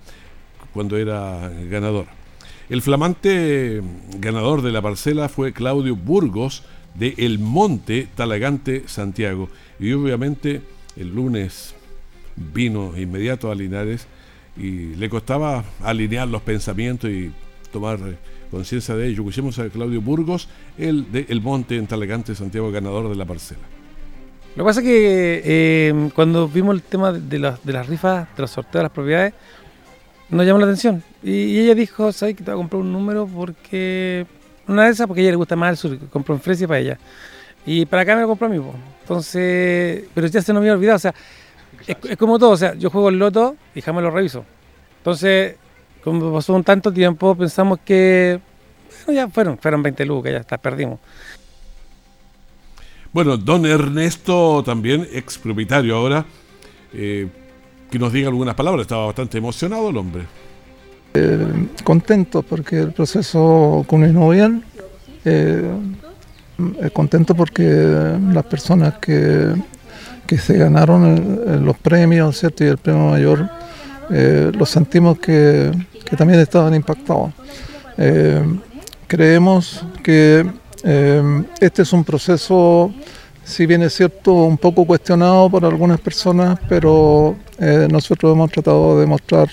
cuando 0.73 0.97
era 0.97 1.51
ganador. 1.71 2.07
El 2.69 2.83
flamante 2.83 3.83
ganador 4.19 4.63
de 4.63 4.73
la 4.73 4.81
parcela 4.81 5.29
fue 5.29 5.53
Claudio 5.53 5.95
Burgos 5.95 6.65
de 6.95 7.15
El 7.19 7.39
Monte, 7.39 8.09
Talagante, 8.15 8.85
Santiago. 8.87 9.51
Y 9.79 9.93
obviamente 9.93 10.63
el 10.97 11.15
lunes 11.15 11.75
vino 12.37 12.97
inmediato 12.97 13.51
a 13.51 13.55
Linares 13.55 14.07
y 14.57 14.95
le 14.95 15.09
costaba 15.09 15.65
alinear 15.83 16.29
los 16.29 16.43
pensamientos 16.43 17.11
y 17.11 17.33
tomar 17.75 17.99
eh, 17.99 18.17
conciencia 18.51 18.95
de 18.95 19.09
ello. 19.09 19.23
Escuchemos 19.23 19.59
a 19.59 19.69
Claudio 19.69 20.01
Burgos, 20.01 20.49
el 20.79 21.11
de 21.11 21.27
El 21.29 21.43
Monte 21.43 21.77
en 21.77 21.87
Talegante, 21.89 22.35
Santiago, 22.35 22.71
ganador 22.71 23.09
de 23.09 23.17
la 23.17 23.25
parcela. 23.25 23.61
Lo 24.55 24.63
que 24.63 24.69
pasa 24.69 24.81
es 24.81 24.87
que 24.87 25.43
eh, 25.45 26.11
cuando 26.15 26.49
vimos 26.49 26.77
el 26.77 26.83
tema 26.83 27.13
de, 27.13 27.21
de 27.21 27.73
las 27.73 27.87
rifas, 27.89 28.29
de 28.37 28.43
los 28.43 28.51
sorteos 28.53 28.75
de 28.75 28.83
las 28.85 28.93
propiedades, 28.93 29.35
nos 30.31 30.47
llamó 30.47 30.61
la 30.61 30.67
atención. 30.67 31.03
Y, 31.23 31.59
ella 31.59 31.75
dijo, 31.75 32.13
¿sabes 32.13 32.37
que 32.37 32.45
te 32.45 32.53
voy 32.53 32.61
a 32.61 32.63
comprar 32.63 32.81
un 32.81 32.93
número? 32.93 33.27
Porque 33.27 34.25
una 34.69 34.85
de 34.85 34.91
esas, 34.91 35.09
porque 35.09 35.21
a 35.21 35.25
ella 35.25 35.33
le 35.33 35.37
gusta 35.37 35.57
más 35.57 35.71
el 35.71 35.77
sur, 35.77 35.99
compró 36.09 36.37
en 36.37 36.41
Fresia 36.41 36.69
para 36.69 36.79
ella. 36.79 36.99
Y 37.67 37.87
para 37.87 38.03
acá 38.03 38.15
me 38.15 38.23
lo 38.23 38.29
compró 38.29 38.47
a 38.47 38.51
mí. 38.51 38.61
Entonces, 39.01 40.05
pero 40.15 40.29
ya 40.29 40.41
se 40.41 40.53
nos 40.53 40.61
había 40.61 40.75
olvidado. 40.75 40.97
O 40.97 41.01
sea, 41.01 41.15
es, 41.89 41.97
es, 42.09 42.17
como 42.17 42.39
todo. 42.39 42.51
O 42.51 42.57
sea, 42.57 42.75
yo 42.75 42.89
juego 42.89 43.09
el 43.09 43.19
loto 43.19 43.57
y 43.75 43.81
jamás 43.81 44.05
lo 44.05 44.13
reviso. 44.13 44.45
Entonces, 44.99 45.57
como 46.05 46.33
pasó 46.33 46.55
un 46.55 46.63
tanto 46.63 46.93
tiempo, 46.93 47.35
pensamos 47.35 47.79
que 47.83 48.39
bueno, 49.07 49.21
ya 49.21 49.29
fueron, 49.29 49.59
fueron 49.59 49.83
20 49.83 50.05
lucas, 50.05 50.33
ya 50.33 50.39
está, 50.39 50.59
perdimos. 50.59 51.01
Bueno, 53.13 53.37
don 53.39 53.65
Ernesto, 53.65 54.63
también 54.65 55.09
ex 55.13 55.39
propietario 55.39 55.97
ahora, 55.97 56.27
eh, 56.93 57.29
que 57.91 57.99
nos 57.99 58.13
diga 58.13 58.29
algunas 58.29 58.55
palabras, 58.55 58.83
estaba 58.83 59.07
bastante 59.07 59.39
emocionado 59.39 59.89
el 59.89 59.97
hombre. 59.97 60.25
Eh, 61.15 61.69
contento 61.85 62.43
porque 62.43 62.81
el 62.81 62.93
proceso 62.93 63.85
culminó 63.87 64.29
bien. 64.29 64.65
Eh, 65.25 65.63
contento 66.93 67.35
porque 67.35 67.63
las 68.33 68.45
personas 68.45 68.99
que, 68.99 69.55
que 70.27 70.39
se 70.39 70.59
ganaron 70.59 71.65
los 71.65 71.77
premios, 71.79 72.39
¿cierto? 72.39 72.65
Y 72.65 72.67
el 72.67 72.79
premio 72.79 73.11
mayor, 73.11 73.49
eh, 74.11 74.53
lo 74.55 74.67
sentimos 74.67 75.19
que, 75.19 75.71
también 76.17 76.41
estaban 76.41 76.75
impactados. 76.75 77.33
Eh, 77.97 78.43
creemos 79.07 79.85
que 80.03 80.47
eh, 80.83 81.45
este 81.61 81.83
es 81.83 81.93
un 81.93 82.05
proceso, 82.05 82.93
si 83.45 83.67
bien 83.67 83.83
es 83.83 83.95
cierto, 83.95 84.33
un 84.33 84.59
poco 84.59 84.85
cuestionado 84.85 85.49
por 85.49 85.65
algunas 85.65 86.01
personas, 86.01 86.59
pero 86.69 87.37
eh, 87.59 87.89
nosotros 87.91 88.33
hemos 88.33 88.51
tratado 88.51 89.01
de 89.01 89.07
mostrar 89.07 89.49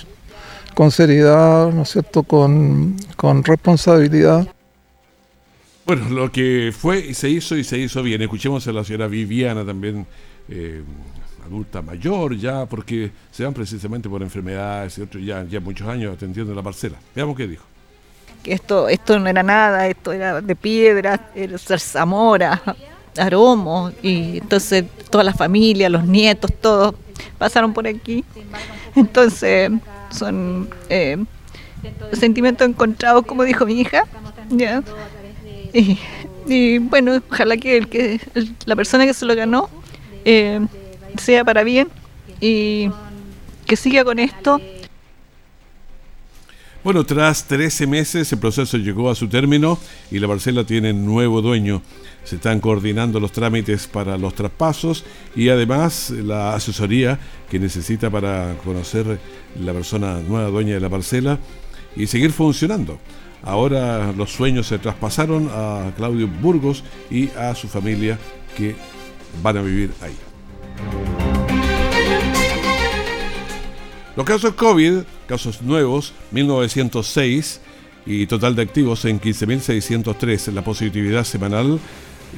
con 0.73 0.91
seriedad, 0.91 1.71
¿no 1.71 1.83
es 1.83 1.89
cierto?, 1.89 2.23
con, 2.23 2.95
con 3.15 3.43
responsabilidad. 3.43 4.47
Bueno, 5.85 6.09
lo 6.09 6.31
que 6.31 6.73
fue 6.77 6.99
y 6.99 7.13
se 7.13 7.29
hizo 7.29 7.57
y 7.57 7.63
se 7.63 7.77
hizo 7.77 8.01
bien. 8.03 8.21
Escuchemos 8.21 8.67
a 8.67 8.71
la 8.71 8.83
señora 8.83 9.07
Viviana 9.07 9.65
también 9.65 10.05
adulta 11.51 11.81
mayor 11.81 12.35
ya, 12.37 12.65
porque 12.65 13.11
se 13.29 13.43
van 13.43 13.53
precisamente 13.53 14.09
por 14.09 14.21
enfermedades 14.21 14.97
y 14.97 15.01
otros 15.01 15.23
ya, 15.23 15.43
ya 15.43 15.59
muchos 15.59 15.87
años 15.87 16.15
atendiendo 16.15 16.55
la 16.55 16.63
parcela. 16.63 16.97
Veamos 17.13 17.35
qué 17.35 17.47
dijo. 17.47 17.65
Que 18.41 18.53
esto, 18.53 18.87
esto 18.87 19.19
no 19.19 19.27
era 19.27 19.43
nada, 19.43 19.87
esto 19.87 20.13
era 20.13 20.41
de 20.41 20.55
piedra, 20.55 21.29
era 21.35 21.57
zarzamora, 21.57 22.61
aromo, 23.17 23.91
y 24.01 24.37
entonces 24.37 24.85
toda 25.09 25.23
la 25.23 25.33
familia, 25.33 25.89
los 25.89 26.05
nietos, 26.05 26.51
todos 26.59 26.95
pasaron 27.37 27.73
por 27.73 27.85
aquí. 27.85 28.23
Entonces, 28.95 29.71
son 30.09 30.69
eh, 30.89 31.23
sentimientos 32.13 32.67
encontrados, 32.67 33.25
como 33.25 33.43
dijo 33.43 33.65
mi 33.65 33.81
hija. 33.81 34.05
Y, 36.47 36.79
bueno, 36.79 37.21
ojalá 37.29 37.55
que, 37.57 37.77
el 37.77 37.87
que 37.87 38.19
la 38.65 38.75
persona 38.75 39.05
que 39.05 39.13
se 39.13 39.25
lo 39.25 39.35
ganó 39.35 39.69
eh, 40.25 40.59
sea 41.17 41.43
para 41.43 41.63
bien 41.63 41.89
y 42.39 42.89
que 43.65 43.75
siga 43.75 44.03
con 44.03 44.19
esto. 44.19 44.59
Bueno, 46.83 47.03
tras 47.05 47.45
13 47.45 47.85
meses 47.85 48.33
el 48.33 48.39
proceso 48.39 48.75
llegó 48.77 49.11
a 49.11 49.15
su 49.15 49.27
término 49.27 49.77
y 50.09 50.17
la 50.17 50.27
parcela 50.27 50.63
tiene 50.63 50.93
nuevo 50.93 51.43
dueño. 51.43 51.83
Se 52.23 52.37
están 52.37 52.59
coordinando 52.59 53.19
los 53.19 53.31
trámites 53.31 53.85
para 53.85 54.17
los 54.17 54.33
traspasos 54.33 55.05
y 55.35 55.49
además 55.49 56.09
la 56.09 56.55
asesoría 56.55 57.19
que 57.51 57.59
necesita 57.59 58.09
para 58.09 58.55
conocer 58.63 59.19
la 59.59 59.73
persona 59.73 60.21
nueva 60.21 60.49
dueña 60.49 60.73
de 60.73 60.79
la 60.79 60.89
parcela 60.89 61.37
y 61.95 62.07
seguir 62.07 62.31
funcionando. 62.31 62.99
Ahora 63.43 64.11
los 64.11 64.31
sueños 64.31 64.65
se 64.65 64.79
traspasaron 64.79 65.49
a 65.51 65.91
Claudio 65.95 66.27
Burgos 66.27 66.83
y 67.11 67.29
a 67.37 67.53
su 67.53 67.67
familia 67.67 68.17
que 68.57 68.75
van 69.43 69.57
a 69.57 69.61
vivir 69.61 69.91
ahí. 70.01 70.30
Los 74.15 74.25
casos 74.25 74.53
COVID, 74.53 74.99
casos 75.25 75.61
nuevos, 75.61 76.13
1906 76.31 77.61
y 78.05 78.27
total 78.27 78.55
de 78.55 78.61
activos 78.61 79.05
en 79.05 79.19
15.603. 79.19 80.51
La 80.51 80.63
positividad 80.63 81.23
semanal 81.23 81.79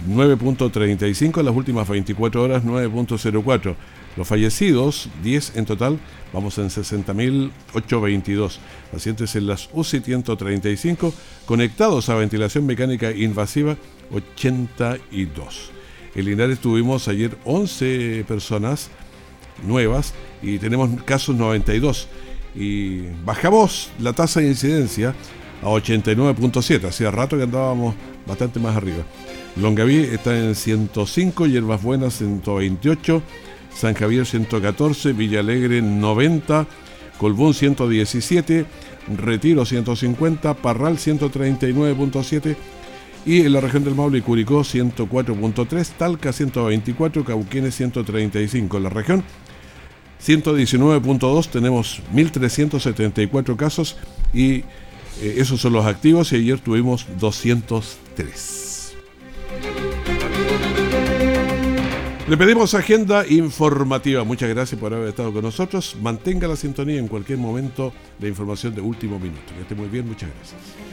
9.35 0.08 1.40
en 1.40 1.46
las 1.46 1.56
últimas 1.56 1.88
24 1.88 2.44
horas 2.44 2.64
9.04. 2.64 3.76
Los 4.16 4.28
fallecidos, 4.28 5.10
10 5.24 5.58
en 5.58 5.66
total, 5.66 6.00
vamos 6.32 6.58
en 6.58 6.70
60.822. 6.70 8.60
Pacientes 8.92 9.36
en 9.36 9.48
las 9.48 9.70
UCI 9.74 10.02
135, 10.02 11.14
conectados 11.46 12.10
a 12.10 12.16
ventilación 12.16 12.66
mecánica 12.66 13.12
invasiva 13.12 13.76
82. 14.12 15.72
En 16.16 16.26
Linares 16.26 16.60
tuvimos 16.60 17.08
ayer 17.08 17.38
11 17.44 18.26
personas 18.28 18.90
nuevas 19.66 20.14
y 20.42 20.60
tenemos 20.60 20.90
casos 21.04 21.36
92. 21.36 22.08
Y 22.56 23.02
bajamos 23.26 23.90
la 24.00 24.14
tasa 24.14 24.40
de 24.40 24.50
incidencia 24.50 25.16
a 25.62 25.66
89.7. 25.66 26.88
Hacía 26.88 27.10
rato 27.10 27.38
que 27.38 27.44
andábamos 27.44 27.96
bastante 28.28 28.60
más 28.60 28.76
arriba. 28.76 29.04
Longaví 29.56 29.98
está 29.98 30.38
en 30.38 30.56
105, 30.56 31.48
Hierbas 31.48 31.82
Buenas 31.82 32.16
128, 32.16 33.22
San 33.76 33.94
Javier 33.94 34.26
114, 34.26 35.14
Villalegre 35.14 35.82
90, 35.82 36.68
Colbún 37.18 37.54
117, 37.54 38.66
Retiro 39.16 39.66
150, 39.66 40.56
Parral 40.56 40.98
139.7 40.98 42.56
y 43.26 43.42
en 43.42 43.54
la 43.54 43.62
región 43.62 43.84
del 43.84 43.96
Maule 43.96 44.18
y 44.18 44.22
Curicó 44.22 44.62
104.3, 44.62 45.90
Talca 45.98 46.34
124, 46.34 47.24
Cauquenes 47.24 47.76
135. 47.76 48.78
En 48.78 48.84
la 48.84 48.90
región 48.90 49.24
119.2 50.26 51.48
tenemos 51.48 52.02
1.374 52.14 53.56
casos 53.56 53.98
y 54.34 54.64
eh, 55.22 55.36
esos 55.38 55.62
son 55.62 55.74
los 55.74 55.86
activos 55.86 56.32
y 56.34 56.38
ayer 56.38 56.60
tuvimos 56.60 57.08
203. 57.20 58.64
Le 62.28 62.38
pedimos 62.38 62.74
agenda 62.74 63.28
informativa. 63.28 64.24
Muchas 64.24 64.50
gracias 64.50 64.80
por 64.80 64.94
haber 64.94 65.10
estado 65.10 65.34
con 65.34 65.44
nosotros. 65.44 65.98
Mantenga 66.02 66.48
la 66.48 66.56
sintonía 66.56 66.98
en 66.98 67.10
cualquier 67.10 67.38
momento 67.38 67.92
de 68.18 68.30
información 68.30 68.74
de 68.74 68.82
último 68.82 69.20
minuto. 69.20 69.54
Que 69.54 69.62
esté 69.62 69.76
muy 69.76 69.90
bien. 69.90 70.08
Muchas 70.08 70.30
gracias. 70.30 70.93